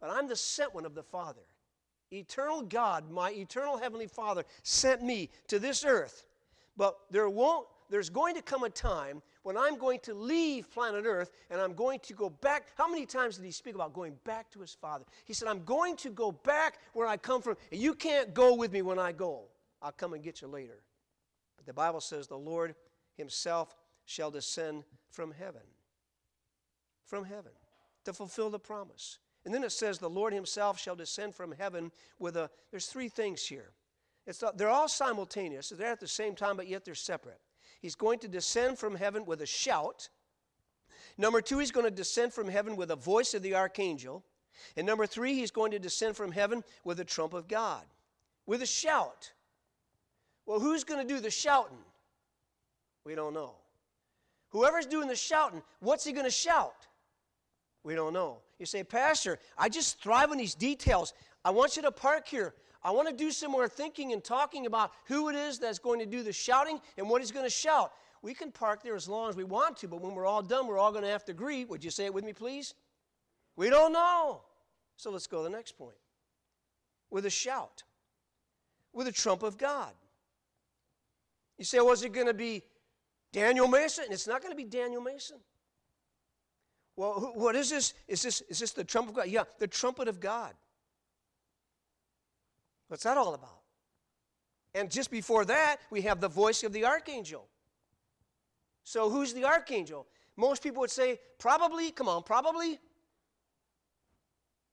[0.00, 1.44] But I'm the sent one of the Father.
[2.12, 6.26] Eternal God, my eternal Heavenly Father, sent me to this earth.
[6.76, 11.04] But there won't, there's going to come a time when I'm going to leave planet
[11.06, 12.68] Earth and I'm going to go back.
[12.76, 15.04] How many times did he speak about going back to his Father?
[15.24, 18.54] He said, I'm going to go back where I come from, and you can't go
[18.54, 19.44] with me when I go.
[19.82, 20.82] I'll come and get you later.
[21.56, 22.74] But the Bible says the Lord
[23.16, 25.62] himself shall descend from heaven.
[27.04, 27.52] From heaven
[28.04, 29.18] to fulfill the promise.
[29.44, 32.50] And then it says, The Lord Himself shall descend from heaven with a.
[32.70, 33.72] There's three things here.
[34.26, 35.70] It's, uh, they're all simultaneous.
[35.70, 37.40] They're at the same time, but yet they're separate.
[37.80, 40.08] He's going to descend from heaven with a shout.
[41.18, 44.24] Number two, he's going to descend from heaven with a voice of the archangel.
[44.76, 47.82] And number three, he's going to descend from heaven with a trump of God,
[48.46, 49.32] with a shout.
[50.46, 51.78] Well, who's going to do the shouting?
[53.04, 53.54] We don't know.
[54.50, 56.86] Whoever's doing the shouting, what's he going to shout?
[57.84, 58.38] We don't know.
[58.58, 61.14] You say, Pastor, I just thrive on these details.
[61.44, 62.54] I want you to park here.
[62.84, 66.00] I want to do some more thinking and talking about who it is that's going
[66.00, 67.92] to do the shouting and what he's going to shout.
[68.22, 70.66] We can park there as long as we want to, but when we're all done,
[70.66, 71.64] we're all going to have to agree.
[71.64, 72.74] Would you say it with me, please?
[73.56, 74.42] We don't know.
[74.96, 75.96] So let's go to the next point.
[77.10, 77.82] With a shout,
[78.92, 79.92] with a trump of God.
[81.58, 82.62] You say, was it going to be
[83.32, 84.04] Daniel Mason?
[84.10, 85.38] It's not going to be Daniel Mason.
[86.96, 87.94] Well, what is this?
[88.06, 89.28] Is this is this the trumpet of God?
[89.28, 90.52] Yeah, the trumpet of God.
[92.88, 93.60] What's that all about?
[94.74, 97.48] And just before that, we have the voice of the archangel.
[98.84, 100.06] So who's the archangel?
[100.36, 102.78] Most people would say probably, come on, probably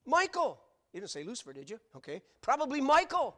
[0.06, 0.60] Michael.
[0.94, 1.80] You didn't say Lucifer, did you?
[1.98, 2.22] Okay.
[2.42, 3.36] Probably Michael.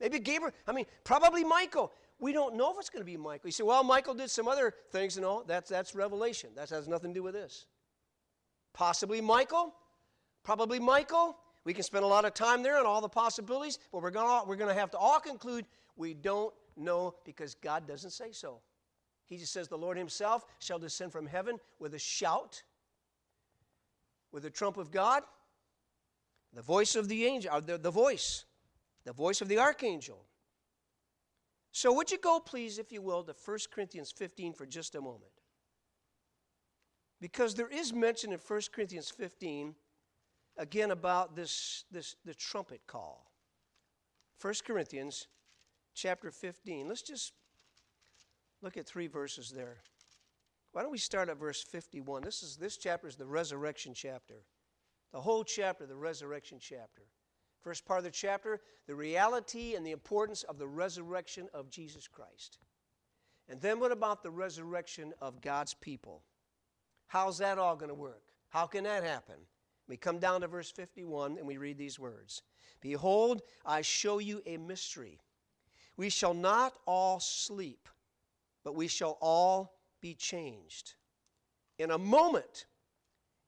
[0.00, 0.54] Maybe Gabriel.
[0.66, 1.92] I mean, probably Michael.
[2.18, 3.48] We don't know if it's going to be Michael.
[3.48, 5.44] You say, well, Michael did some other things and all.
[5.44, 6.50] That's, that's revelation.
[6.54, 7.66] That has nothing to do with this.
[8.76, 9.74] Possibly Michael.
[10.44, 11.38] Probably Michael.
[11.64, 14.46] We can spend a lot of time there on all the possibilities, but we're going
[14.46, 18.60] we're to have to all conclude we don't know because God doesn't say so.
[19.24, 22.62] He just says, The Lord Himself shall descend from heaven with a shout,
[24.30, 25.22] with the trump of God,
[26.52, 28.44] the voice of the angel, uh, the, the voice,
[29.04, 30.26] the voice of the archangel.
[31.72, 35.00] So, would you go, please, if you will, to 1 Corinthians 15 for just a
[35.00, 35.32] moment?
[37.20, 39.74] Because there is mention in 1 Corinthians 15
[40.58, 43.30] again about this, this the trumpet call.
[44.40, 45.28] 1 Corinthians
[45.94, 46.88] chapter 15.
[46.88, 47.32] Let's just
[48.62, 49.78] look at three verses there.
[50.72, 52.22] Why don't we start at verse 51?
[52.22, 54.44] This is this chapter is the resurrection chapter.
[55.12, 57.02] The whole chapter, the resurrection chapter.
[57.62, 62.06] First part of the chapter, the reality and the importance of the resurrection of Jesus
[62.06, 62.58] Christ.
[63.48, 66.22] And then what about the resurrection of God's people?
[67.06, 68.22] How's that all going to work?
[68.48, 69.36] How can that happen?
[69.88, 72.42] We come down to verse 51 and we read these words
[72.80, 75.20] Behold, I show you a mystery.
[75.96, 77.88] We shall not all sleep,
[78.64, 80.94] but we shall all be changed.
[81.78, 82.66] In a moment,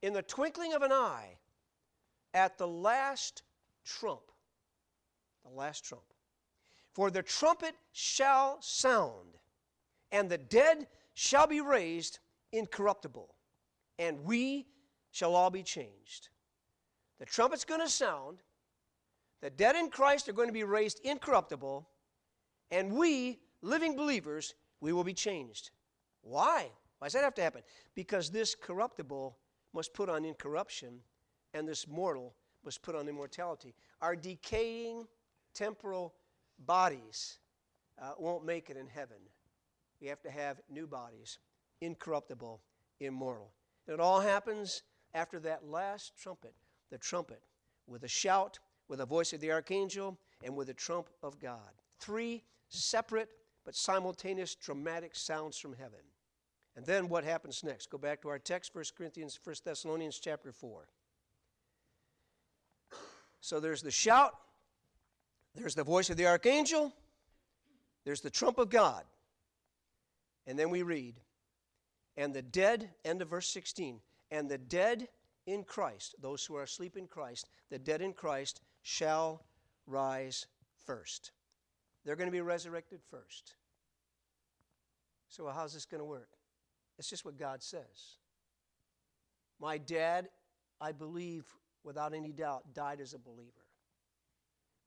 [0.02, 1.36] in the twinkling of an eye,
[2.34, 3.42] at the last
[3.84, 4.20] trump.
[5.44, 6.04] The last trump.
[6.92, 9.38] For the trumpet shall sound,
[10.10, 12.18] and the dead shall be raised
[12.52, 13.34] incorruptible,
[13.98, 14.66] and we
[15.10, 16.28] shall all be changed.
[17.18, 18.38] The trumpet's going to sound,
[19.40, 21.88] the dead in Christ are going to be raised incorruptible,
[22.70, 25.70] and we, living believers, we will be changed.
[26.22, 26.70] Why?
[26.98, 27.62] Why does that have to happen?
[27.94, 29.36] Because this corruptible
[29.72, 31.00] must put on incorruption,
[31.54, 32.34] and this mortal
[32.64, 33.74] must put on immortality.
[34.00, 35.06] Our decaying
[35.54, 36.14] temporal
[36.66, 37.38] bodies
[38.00, 39.18] uh, won't make it in heaven.
[40.00, 41.38] We have to have new bodies,
[41.80, 42.60] incorruptible,
[43.00, 43.52] immortal.
[43.88, 44.82] It all happens
[45.14, 46.54] after that last trumpet,
[46.90, 47.42] the trumpet,
[47.86, 51.72] with a shout, with a voice of the archangel, and with the trump of God.
[51.98, 53.30] Three separate
[53.64, 56.00] but simultaneous dramatic sounds from heaven.
[56.76, 57.90] And then what happens next?
[57.90, 60.86] Go back to our text, 1 Corinthians, 1 Thessalonians chapter 4.
[63.40, 64.34] So there's the shout,
[65.54, 66.92] there's the voice of the archangel,
[68.04, 69.04] there's the trump of God.
[70.46, 71.14] And then we read,
[72.18, 74.00] and the dead, end of verse 16,
[74.32, 75.06] and the dead
[75.46, 79.44] in Christ, those who are asleep in Christ, the dead in Christ shall
[79.86, 80.46] rise
[80.84, 81.30] first.
[82.04, 83.54] They're going to be resurrected first.
[85.28, 86.30] So, how's this going to work?
[86.98, 88.18] It's just what God says.
[89.60, 90.28] My dad,
[90.80, 91.44] I believe
[91.84, 93.52] without any doubt, died as a believer.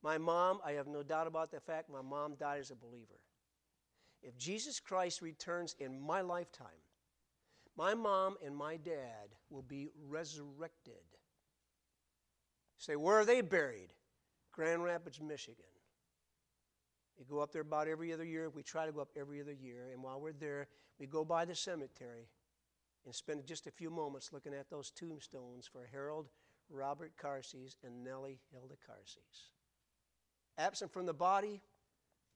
[0.04, 3.22] My mom, I have no doubt about the fact my mom died as a believer.
[4.22, 6.68] If Jesus Christ returns in my lifetime,
[7.78, 10.94] my mom and my dad will be resurrected.
[12.78, 13.94] say, where are they buried?
[14.52, 15.66] Grand Rapids, Michigan.
[17.18, 18.50] We go up there about every other year.
[18.50, 19.90] We try to go up every other year.
[19.94, 20.68] And while we're there,
[21.00, 22.28] we go by the cemetery
[23.06, 26.30] and spend just a few moments looking at those tombstones for Harold
[26.70, 29.52] Robert Carses and Nellie Hilda Carses.
[30.58, 31.62] Absent from the body,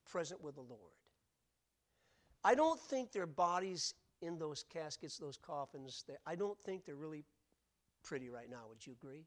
[0.10, 0.80] present with the Lord.
[2.44, 7.26] I don't think their bodies in those caskets, those coffins, I don't think they're really
[8.04, 8.64] pretty right now.
[8.70, 9.26] Would you agree?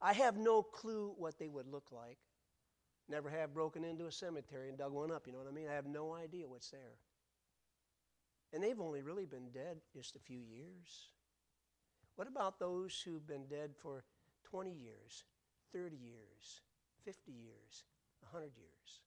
[0.00, 2.18] I have no clue what they would look like.
[3.08, 5.68] Never have broken into a cemetery and dug one up, you know what I mean?
[5.68, 6.98] I have no idea what's there.
[8.52, 11.10] And they've only really been dead just a few years.
[12.16, 14.04] What about those who've been dead for
[14.44, 15.24] 20 years,
[15.72, 16.62] 30 years,
[17.04, 17.84] 50 years,
[18.30, 19.00] 100 years?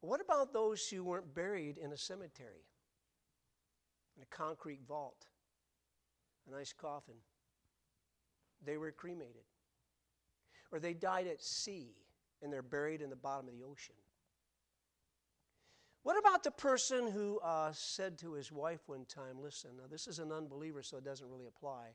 [0.00, 2.64] What about those who weren't buried in a cemetery,
[4.16, 5.26] in a concrete vault,
[6.48, 7.16] a nice coffin?
[8.64, 9.44] They were cremated.
[10.72, 11.94] Or they died at sea
[12.42, 13.94] and they're buried in the bottom of the ocean.
[16.02, 20.06] What about the person who uh, said to his wife one time, Listen, now this
[20.06, 21.88] is an unbeliever, so it doesn't really apply.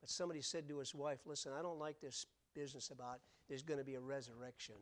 [0.00, 3.78] But somebody said to his wife, Listen, I don't like this business about there's going
[3.78, 4.76] to be a resurrection.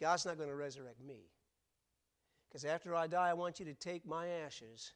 [0.00, 1.26] God's not going to resurrect me.
[2.48, 4.92] Because after I die, I want you to take my ashes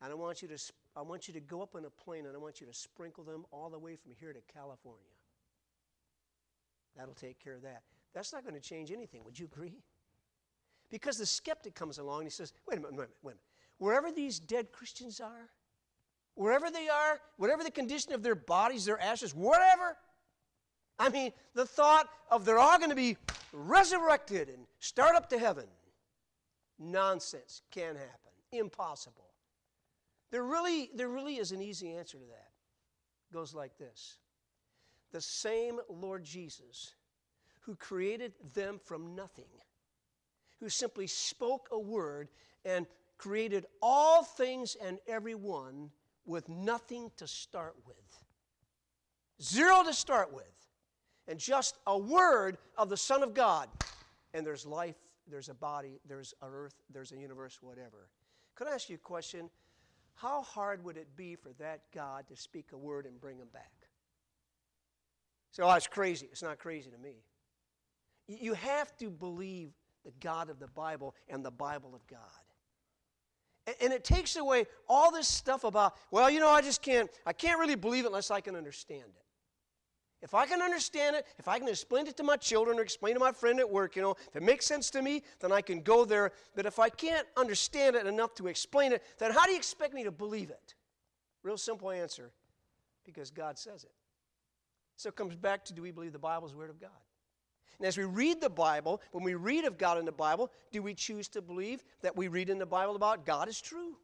[0.00, 0.58] and I want you to,
[0.96, 3.24] I want you to go up on a plane and I want you to sprinkle
[3.24, 5.02] them all the way from here to California.
[6.96, 7.82] That'll take care of that.
[8.14, 9.22] That's not going to change anything.
[9.24, 9.82] Would you agree?
[10.90, 13.30] Because the skeptic comes along and he says, wait a minute, wait a minute, wait
[13.32, 13.42] a minute.
[13.78, 15.50] Wherever these dead Christians are,
[16.34, 19.96] wherever they are, whatever the condition of their bodies, their ashes, whatever.
[20.98, 23.16] I mean, the thought of they're all going to be
[23.52, 25.66] resurrected and start up to heaven.
[26.78, 27.62] Nonsense.
[27.70, 28.32] Can't happen.
[28.52, 29.30] Impossible.
[30.30, 32.50] There really, there really is an easy answer to that.
[33.30, 34.18] It goes like this
[35.12, 36.94] The same Lord Jesus
[37.60, 39.44] who created them from nothing,
[40.60, 42.28] who simply spoke a word
[42.64, 42.86] and
[43.18, 45.90] created all things and everyone
[46.24, 47.96] with nothing to start with.
[49.42, 50.44] Zero to start with.
[51.26, 53.68] And just a word of the Son of God.
[54.32, 54.96] And there's life,
[55.30, 58.08] there's a body, there's an earth, there's a universe, whatever.
[58.54, 59.50] Could I ask you a question?
[60.14, 63.48] How hard would it be for that God to speak a word and bring him
[63.52, 63.70] back?
[65.52, 66.28] So, oh, it's crazy.
[66.30, 67.22] It's not crazy to me.
[68.26, 69.70] You have to believe
[70.04, 72.20] the God of the Bible and the Bible of God.
[73.80, 77.32] And it takes away all this stuff about, well, you know, I just can't, I
[77.32, 79.24] can't really believe it unless I can understand it.
[80.20, 83.14] If I can understand it, if I can explain it to my children or explain
[83.14, 85.60] to my friend at work, you know, if it makes sense to me, then I
[85.60, 86.32] can go there.
[86.56, 89.94] But if I can't understand it enough to explain it, then how do you expect
[89.94, 90.74] me to believe it?
[91.44, 92.32] Real simple answer
[93.04, 93.92] because God says it.
[94.96, 96.90] So it comes back to do we believe the Bible is the Word of God?
[97.78, 100.82] And as we read the Bible, when we read of God in the Bible, do
[100.82, 103.96] we choose to believe that we read in the Bible about God is true?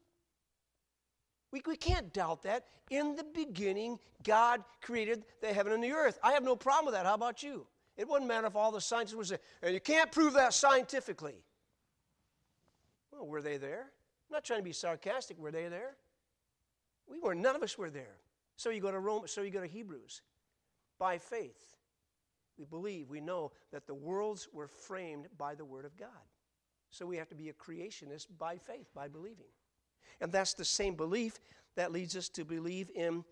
[1.55, 2.65] We, we can't doubt that.
[2.91, 6.19] In the beginning, God created the heaven and the earth.
[6.21, 7.07] I have no problem with that.
[7.07, 7.65] How about you?
[7.97, 11.45] It wouldn't matter if all the scientists would and you can't prove that scientifically.
[13.13, 13.83] Well, were they there?
[13.83, 15.39] I'm not trying to be sarcastic.
[15.39, 15.95] Were they there?
[17.09, 17.37] We were.
[17.37, 18.17] None of us were there.
[18.57, 19.23] So you go to Rome.
[19.27, 20.23] So you go to Hebrews.
[20.99, 21.77] By faith,
[22.59, 26.09] we believe, we know that the worlds were framed by the Word of God.
[26.91, 29.47] So we have to be a creationist by faith, by believing.
[30.21, 31.41] And that's the same belief
[31.77, 33.25] that leads us to believe in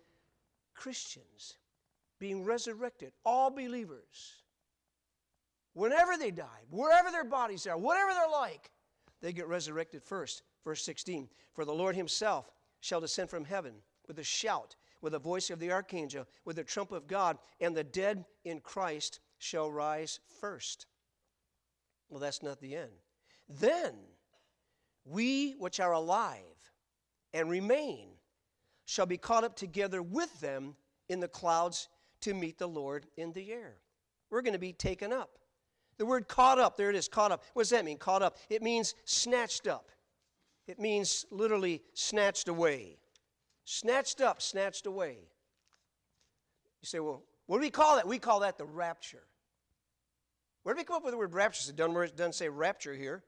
[0.75, 1.57] Christians
[2.19, 4.43] being resurrected, all believers.
[5.73, 8.71] Whenever they die, wherever their bodies are, whatever they're like,
[9.21, 10.43] they get resurrected first.
[10.63, 13.73] Verse 16 For the Lord himself shall descend from heaven
[14.07, 17.75] with a shout, with the voice of the archangel, with the trump of God, and
[17.75, 20.85] the dead in Christ shall rise first.
[22.09, 22.91] Well, that's not the end.
[23.49, 23.95] Then
[25.05, 26.52] we which are alive
[27.33, 28.09] and remain
[28.85, 30.75] shall be caught up together with them
[31.09, 31.89] in the clouds
[32.21, 33.75] to meet the Lord in the air.
[34.29, 35.37] We're going to be taken up.
[35.97, 37.43] The word caught up, there it is, caught up.
[37.53, 38.37] What does that mean, caught up?
[38.49, 39.89] It means snatched up.
[40.67, 42.97] It means literally snatched away.
[43.65, 45.17] Snatched up, snatched away.
[46.81, 48.07] You say, well, what do we call that?
[48.07, 49.23] We call that the rapture.
[50.63, 51.69] Where did we come up with the word rapture?
[51.69, 53.23] It doesn't say rapture here.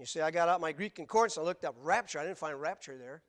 [0.00, 1.36] You see, I got out my Greek concordance.
[1.36, 2.18] I looked up rapture.
[2.18, 3.22] I didn't find rapture there.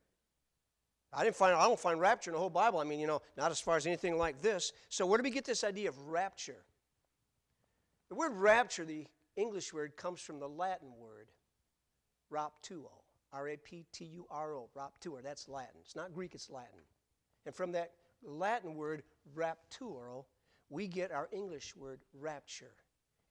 [1.11, 1.53] I didn't find.
[1.53, 2.79] I don't find rapture in the whole Bible.
[2.79, 4.71] I mean, you know, not as far as anything like this.
[4.87, 6.63] So where do we get this idea of rapture?
[8.07, 9.05] The word rapture, the
[9.35, 11.27] English word, comes from the Latin word
[12.31, 12.89] raptuo.
[13.33, 14.69] R A P T U R O.
[14.73, 15.21] Raptuo.
[15.21, 15.81] That's Latin.
[15.83, 16.33] It's not Greek.
[16.35, 16.79] It's Latin.
[17.45, 17.91] And from that
[18.23, 19.03] Latin word
[19.35, 20.23] rapturo,
[20.69, 22.75] we get our English word rapture.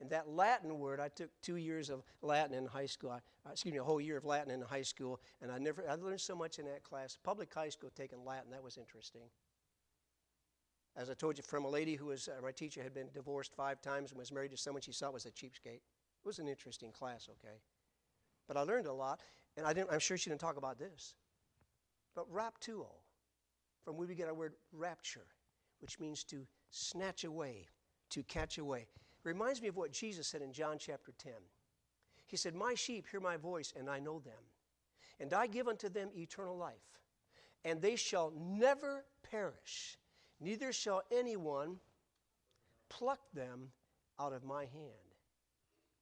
[0.01, 3.11] And that Latin word, I took two years of Latin in high school.
[3.11, 5.85] I, uh, excuse me, a whole year of Latin in high school, and I never,
[5.89, 7.19] I learned so much in that class.
[7.23, 9.29] Public high school taking Latin, that was interesting.
[10.97, 13.55] As I told you, from a lady who was uh, my teacher had been divorced
[13.55, 15.83] five times and was married to someone she thought was a cheapskate.
[15.83, 17.57] It was an interesting class, okay.
[18.49, 19.21] But I learned a lot,
[19.57, 21.15] and I didn't, I'm sure she didn't talk about this.
[22.15, 22.89] But raptuo,
[23.85, 25.27] from where we get our word rapture,
[25.81, 27.69] which means to snatch away,
[28.11, 28.87] to catch away
[29.25, 31.33] reminds me of what Jesus said in John chapter 10.
[32.27, 34.43] He said, My sheep hear my voice, and I know them.
[35.19, 37.01] And I give unto them eternal life,
[37.65, 39.99] and they shall never perish,
[40.41, 41.77] neither shall anyone
[42.89, 43.69] pluck them
[44.19, 45.11] out of my hand.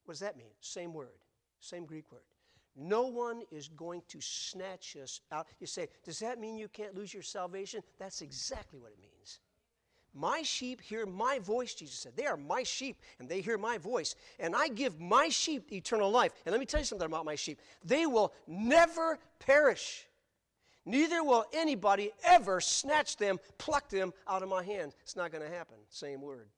[0.05, 0.51] What does that mean?
[0.61, 1.19] Same word,
[1.59, 2.21] same Greek word.
[2.75, 5.47] No one is going to snatch us out.
[5.59, 7.81] You say, does that mean you can't lose your salvation?
[7.99, 9.39] That's exactly what it means.
[10.13, 12.13] My sheep hear my voice, Jesus said.
[12.15, 14.15] They are my sheep, and they hear my voice.
[14.39, 16.31] And I give my sheep eternal life.
[16.45, 20.07] And let me tell you something about my sheep they will never perish.
[20.85, 24.93] Neither will anybody ever snatch them, pluck them out of my hand.
[25.03, 25.75] It's not going to happen.
[25.89, 26.49] Same word.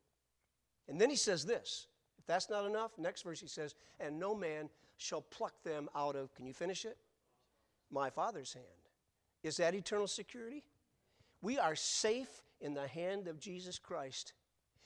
[0.88, 1.88] And then he says this.
[2.18, 6.16] If that's not enough, next verse he says, And no man shall pluck them out
[6.16, 6.98] of, can you finish it?
[7.92, 8.66] My Father's hand.
[9.44, 10.64] Is that eternal security?
[11.42, 14.34] We are safe in the hand of Jesus Christ.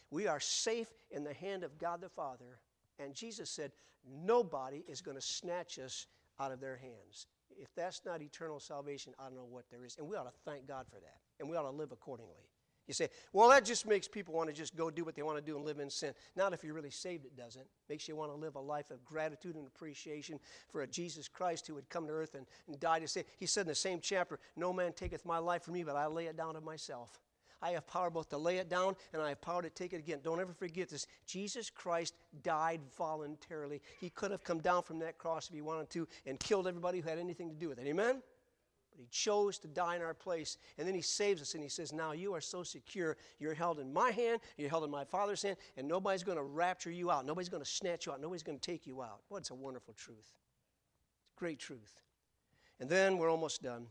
[0.10, 2.60] We are safe in the hand of God the Father.
[3.00, 3.72] And Jesus said,
[4.08, 6.06] Nobody is going to snatch us
[6.40, 7.28] out of their hands.
[7.58, 9.96] If that's not eternal salvation, I don't know what there is.
[9.98, 11.18] And we ought to thank God for that.
[11.40, 12.50] And we ought to live accordingly.
[12.88, 15.38] You say, well, that just makes people want to just go do what they want
[15.38, 16.14] to do and live in sin.
[16.36, 17.66] Not if you're really saved, it doesn't.
[17.90, 21.66] Makes you want to live a life of gratitude and appreciation for a Jesus Christ
[21.66, 23.26] who would come to earth and, and die to save.
[23.40, 26.06] He said in the same chapter, No man taketh my life from me, but I
[26.06, 27.20] lay it down of myself.
[27.62, 29.98] I have power both to lay it down and I have power to take it
[29.98, 30.20] again.
[30.24, 31.08] Don't ever forget this.
[31.26, 33.82] Jesus Christ died voluntarily.
[34.00, 37.00] He could have come down from that cross if he wanted to and killed everybody
[37.00, 37.88] who had anything to do with it.
[37.88, 38.22] Amen?
[38.92, 40.58] But he chose to die in our place.
[40.78, 43.18] And then he saves us and he says, Now you are so secure.
[43.40, 46.44] You're held in my hand, you're held in my Father's hand, and nobody's going to
[46.44, 47.26] rapture you out.
[47.26, 48.22] Nobody's going to snatch you out.
[48.22, 49.22] Nobody's going to take you out.
[49.28, 50.18] What's a wonderful truth.
[50.20, 52.00] It's a Great truth.
[52.80, 53.88] And then we're almost done.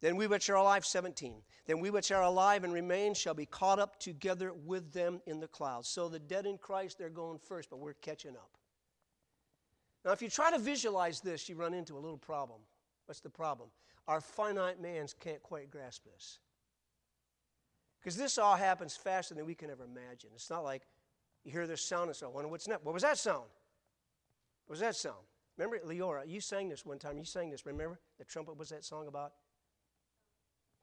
[0.00, 1.42] Then we which are alive, 17.
[1.66, 5.40] Then we which are alive and remain shall be caught up together with them in
[5.40, 5.88] the clouds.
[5.88, 8.50] So the dead in Christ, they're going first, but we're catching up.
[10.04, 12.60] Now, if you try to visualize this, you run into a little problem.
[13.06, 13.70] What's the problem?
[14.06, 16.38] Our finite minds can't quite grasp this.
[18.00, 20.30] Because this all happens faster than we can ever imagine.
[20.34, 20.82] It's not like
[21.44, 22.84] you hear this sound and say, I wonder what's next.
[22.84, 23.46] What was that sound?
[24.66, 25.16] What was that sound?
[25.56, 27.18] Remember, Leora, you sang this one time.
[27.18, 27.98] You sang this, remember?
[28.18, 29.32] The trumpet was that song about?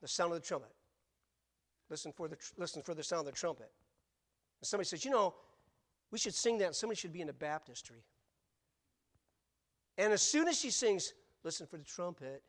[0.00, 0.72] The sound of the trumpet.
[1.88, 3.70] Listen for the, listen for the sound of the trumpet.
[4.60, 5.34] And somebody says, you know,
[6.10, 6.74] we should sing that.
[6.74, 8.02] Somebody should be in the baptistry.
[9.98, 12.42] And as soon as she sings, listen for the trumpet,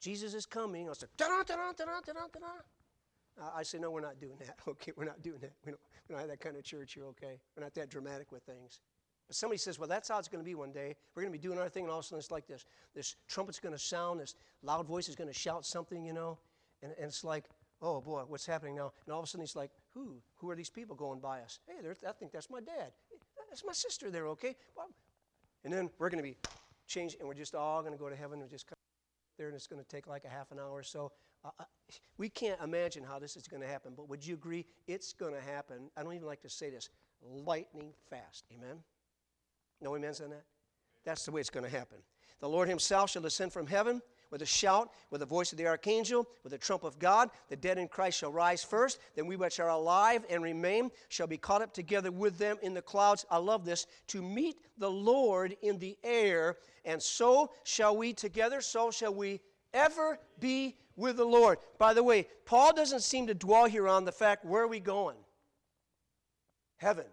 [0.00, 3.50] Jesus is coming, I'll say, da-da, da-da, da-da, da-da, da-da.
[3.54, 4.56] I say, uh, no, we're not doing that.
[4.68, 5.52] Okay, we're not doing that.
[5.64, 7.40] We don't, we don't have that kind of church here, okay?
[7.56, 8.80] We're not that dramatic with things.
[9.26, 10.96] But somebody says, well, that's how it's going to be one day.
[11.14, 12.64] We're going to be doing our thing, and all of a sudden it's like this.
[12.94, 16.38] This trumpet's going to sound, this loud voice is going to shout something, you know.
[16.82, 17.44] And, and it's like,
[17.82, 18.92] oh boy, what's happening now?
[19.06, 20.20] And all of a sudden he's like, who?
[20.36, 21.60] Who are these people going by us?
[21.66, 22.92] Hey, I think that's my dad.
[23.48, 24.56] That's my sister there, okay?
[25.64, 26.36] And then we're going to be
[26.86, 28.40] changed, and we're just all going to go to heaven.
[28.40, 28.66] We're just
[29.38, 31.12] there, and it's going to take like a half an hour or so.
[31.44, 31.50] Uh,
[32.18, 34.66] we can't imagine how this is going to happen, but would you agree?
[34.86, 35.90] It's going to happen.
[35.96, 36.90] I don't even like to say this
[37.22, 38.44] lightning fast.
[38.52, 38.78] Amen?
[39.80, 40.44] No amens on that?
[41.04, 41.98] That's the way it's going to happen.
[42.40, 45.66] The Lord Himself shall descend from heaven with a shout, with the voice of the
[45.66, 47.30] archangel, with the trump of God.
[47.48, 48.98] The dead in Christ shall rise first.
[49.14, 52.74] Then we which are alive and remain shall be caught up together with them in
[52.74, 53.24] the clouds.
[53.30, 53.86] I love this.
[54.08, 56.56] To meet the Lord in the air.
[56.84, 59.40] And so shall we together, so shall we
[59.72, 61.58] ever be with the Lord.
[61.78, 64.80] By the way, Paul doesn't seem to dwell here on the fact where are we
[64.80, 65.16] going?
[66.76, 67.06] Heaven.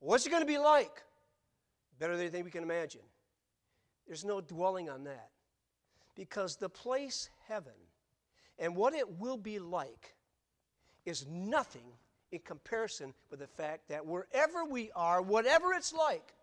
[0.00, 1.02] What's it going to be like?
[1.98, 3.00] Better than anything we can imagine.
[4.06, 5.30] There's no dwelling on that.
[6.16, 7.72] Because the place heaven
[8.58, 10.16] and what it will be like
[11.04, 11.84] is nothing
[12.32, 16.34] in comparison with the fact that wherever we are, whatever it's like,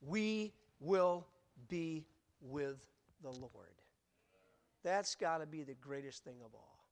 [0.00, 1.26] we will
[1.68, 2.04] be
[2.40, 2.84] with
[3.22, 3.52] the Lord.
[4.82, 6.84] That's got to be the greatest thing of all.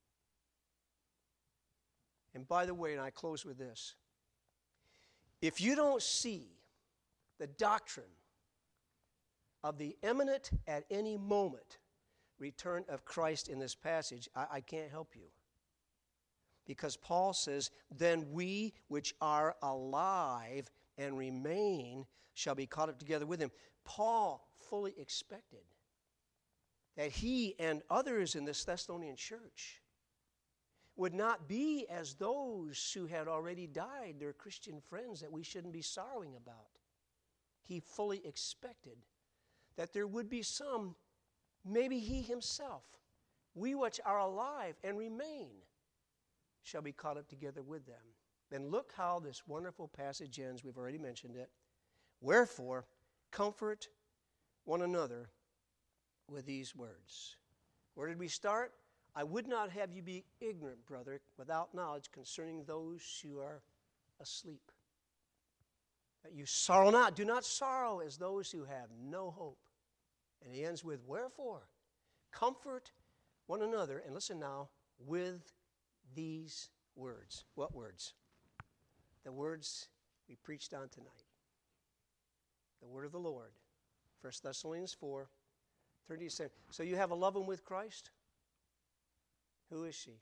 [2.35, 3.95] And by the way, and I close with this
[5.41, 6.49] if you don't see
[7.39, 8.05] the doctrine
[9.65, 11.79] of the imminent at any moment
[12.39, 15.29] return of Christ in this passage, I, I can't help you.
[16.67, 23.27] Because Paul says, Then we which are alive and remain shall be caught up together
[23.27, 23.51] with him.
[23.85, 25.65] Paul fully expected
[26.97, 29.81] that he and others in this Thessalonian church
[30.97, 35.73] would not be as those who had already died, their Christian friends that we shouldn't
[35.73, 36.67] be sorrowing about.
[37.63, 38.99] He fully expected
[39.77, 40.97] that there would be some,
[41.65, 42.83] maybe he himself,
[43.55, 45.51] we which are alive and remain,
[46.63, 47.97] shall be caught up together with them.
[48.51, 50.65] Then look how this wonderful passage ends.
[50.65, 51.51] We've already mentioned it.
[52.21, 52.87] Wherefore,
[53.31, 53.89] comfort
[54.65, 55.31] one another
[56.31, 57.37] with these words.
[57.95, 58.73] Where did we start?
[59.15, 63.63] I would not have you be ignorant, brother, without knowledge concerning those who are
[64.21, 64.71] asleep.
[66.23, 67.17] That you sorrow not.
[67.17, 69.68] Do not sorrow as those who have no hope.
[70.45, 71.69] And he ends with, Wherefore,
[72.33, 72.93] comfort
[73.47, 74.69] one another, and listen now,
[74.99, 75.53] with
[76.15, 77.45] these words.
[77.55, 78.15] What words?
[79.25, 79.89] The words
[80.29, 81.25] we preached on tonight.
[82.81, 83.53] The word of the Lord.
[84.21, 85.29] 1 Thessalonians 4
[86.09, 86.51] 37.
[86.71, 88.11] So you have a love one with Christ?
[89.71, 90.21] Who is she?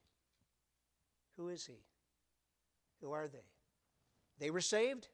[1.36, 1.78] Who is he?
[3.00, 3.44] Who are they?
[4.38, 5.08] They were saved.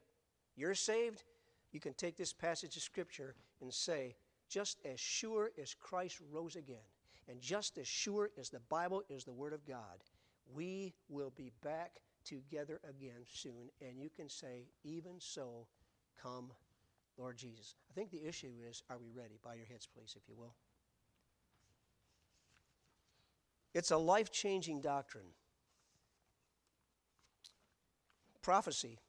[0.55, 1.23] You're saved.
[1.71, 4.15] You can take this passage of Scripture and say,
[4.53, 6.85] just as sure as Christ rose again,
[7.27, 10.03] and just as sure as the Bible is the Word of God,
[10.53, 13.69] we will be back together again soon.
[13.81, 15.65] And you can say, even so,
[16.21, 16.51] come,
[17.17, 17.73] Lord Jesus.
[17.89, 19.39] I think the issue is, are we ready?
[19.43, 20.53] Bow your heads, please, if you will.
[23.73, 25.33] It's a life changing doctrine.
[28.43, 28.99] Prophecy,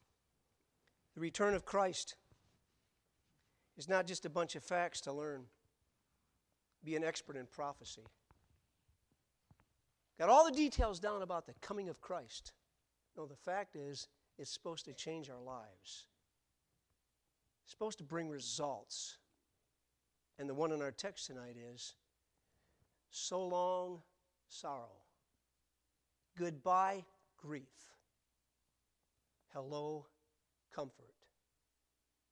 [1.14, 2.14] the return of Christ,
[3.76, 5.44] is not just a bunch of facts to learn.
[6.84, 8.02] Be an expert in prophecy.
[10.18, 12.52] Got all the details down about the coming of Christ.
[13.16, 14.08] No, the fact is,
[14.38, 16.06] it's supposed to change our lives.
[17.64, 19.18] It's supposed to bring results.
[20.38, 21.94] And the one in our text tonight is
[23.10, 24.02] so long
[24.48, 25.00] sorrow.
[26.36, 27.04] Goodbye,
[27.36, 27.62] grief.
[29.52, 30.06] Hello,
[30.74, 31.14] comfort,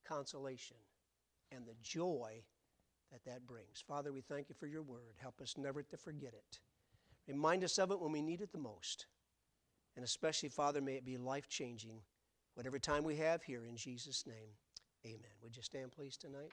[0.06, 0.76] consolation,
[1.54, 2.42] and the joy
[3.10, 3.82] that that brings.
[3.86, 5.16] Father, we thank you for your word.
[5.20, 6.60] Help us never to forget it.
[7.28, 9.06] Remind us of it when we need it the most.
[9.94, 12.00] And especially, Father, may it be life changing,
[12.54, 14.56] whatever time we have here, in Jesus' name.
[15.04, 15.20] Amen.
[15.42, 16.52] Would you stand, please, tonight?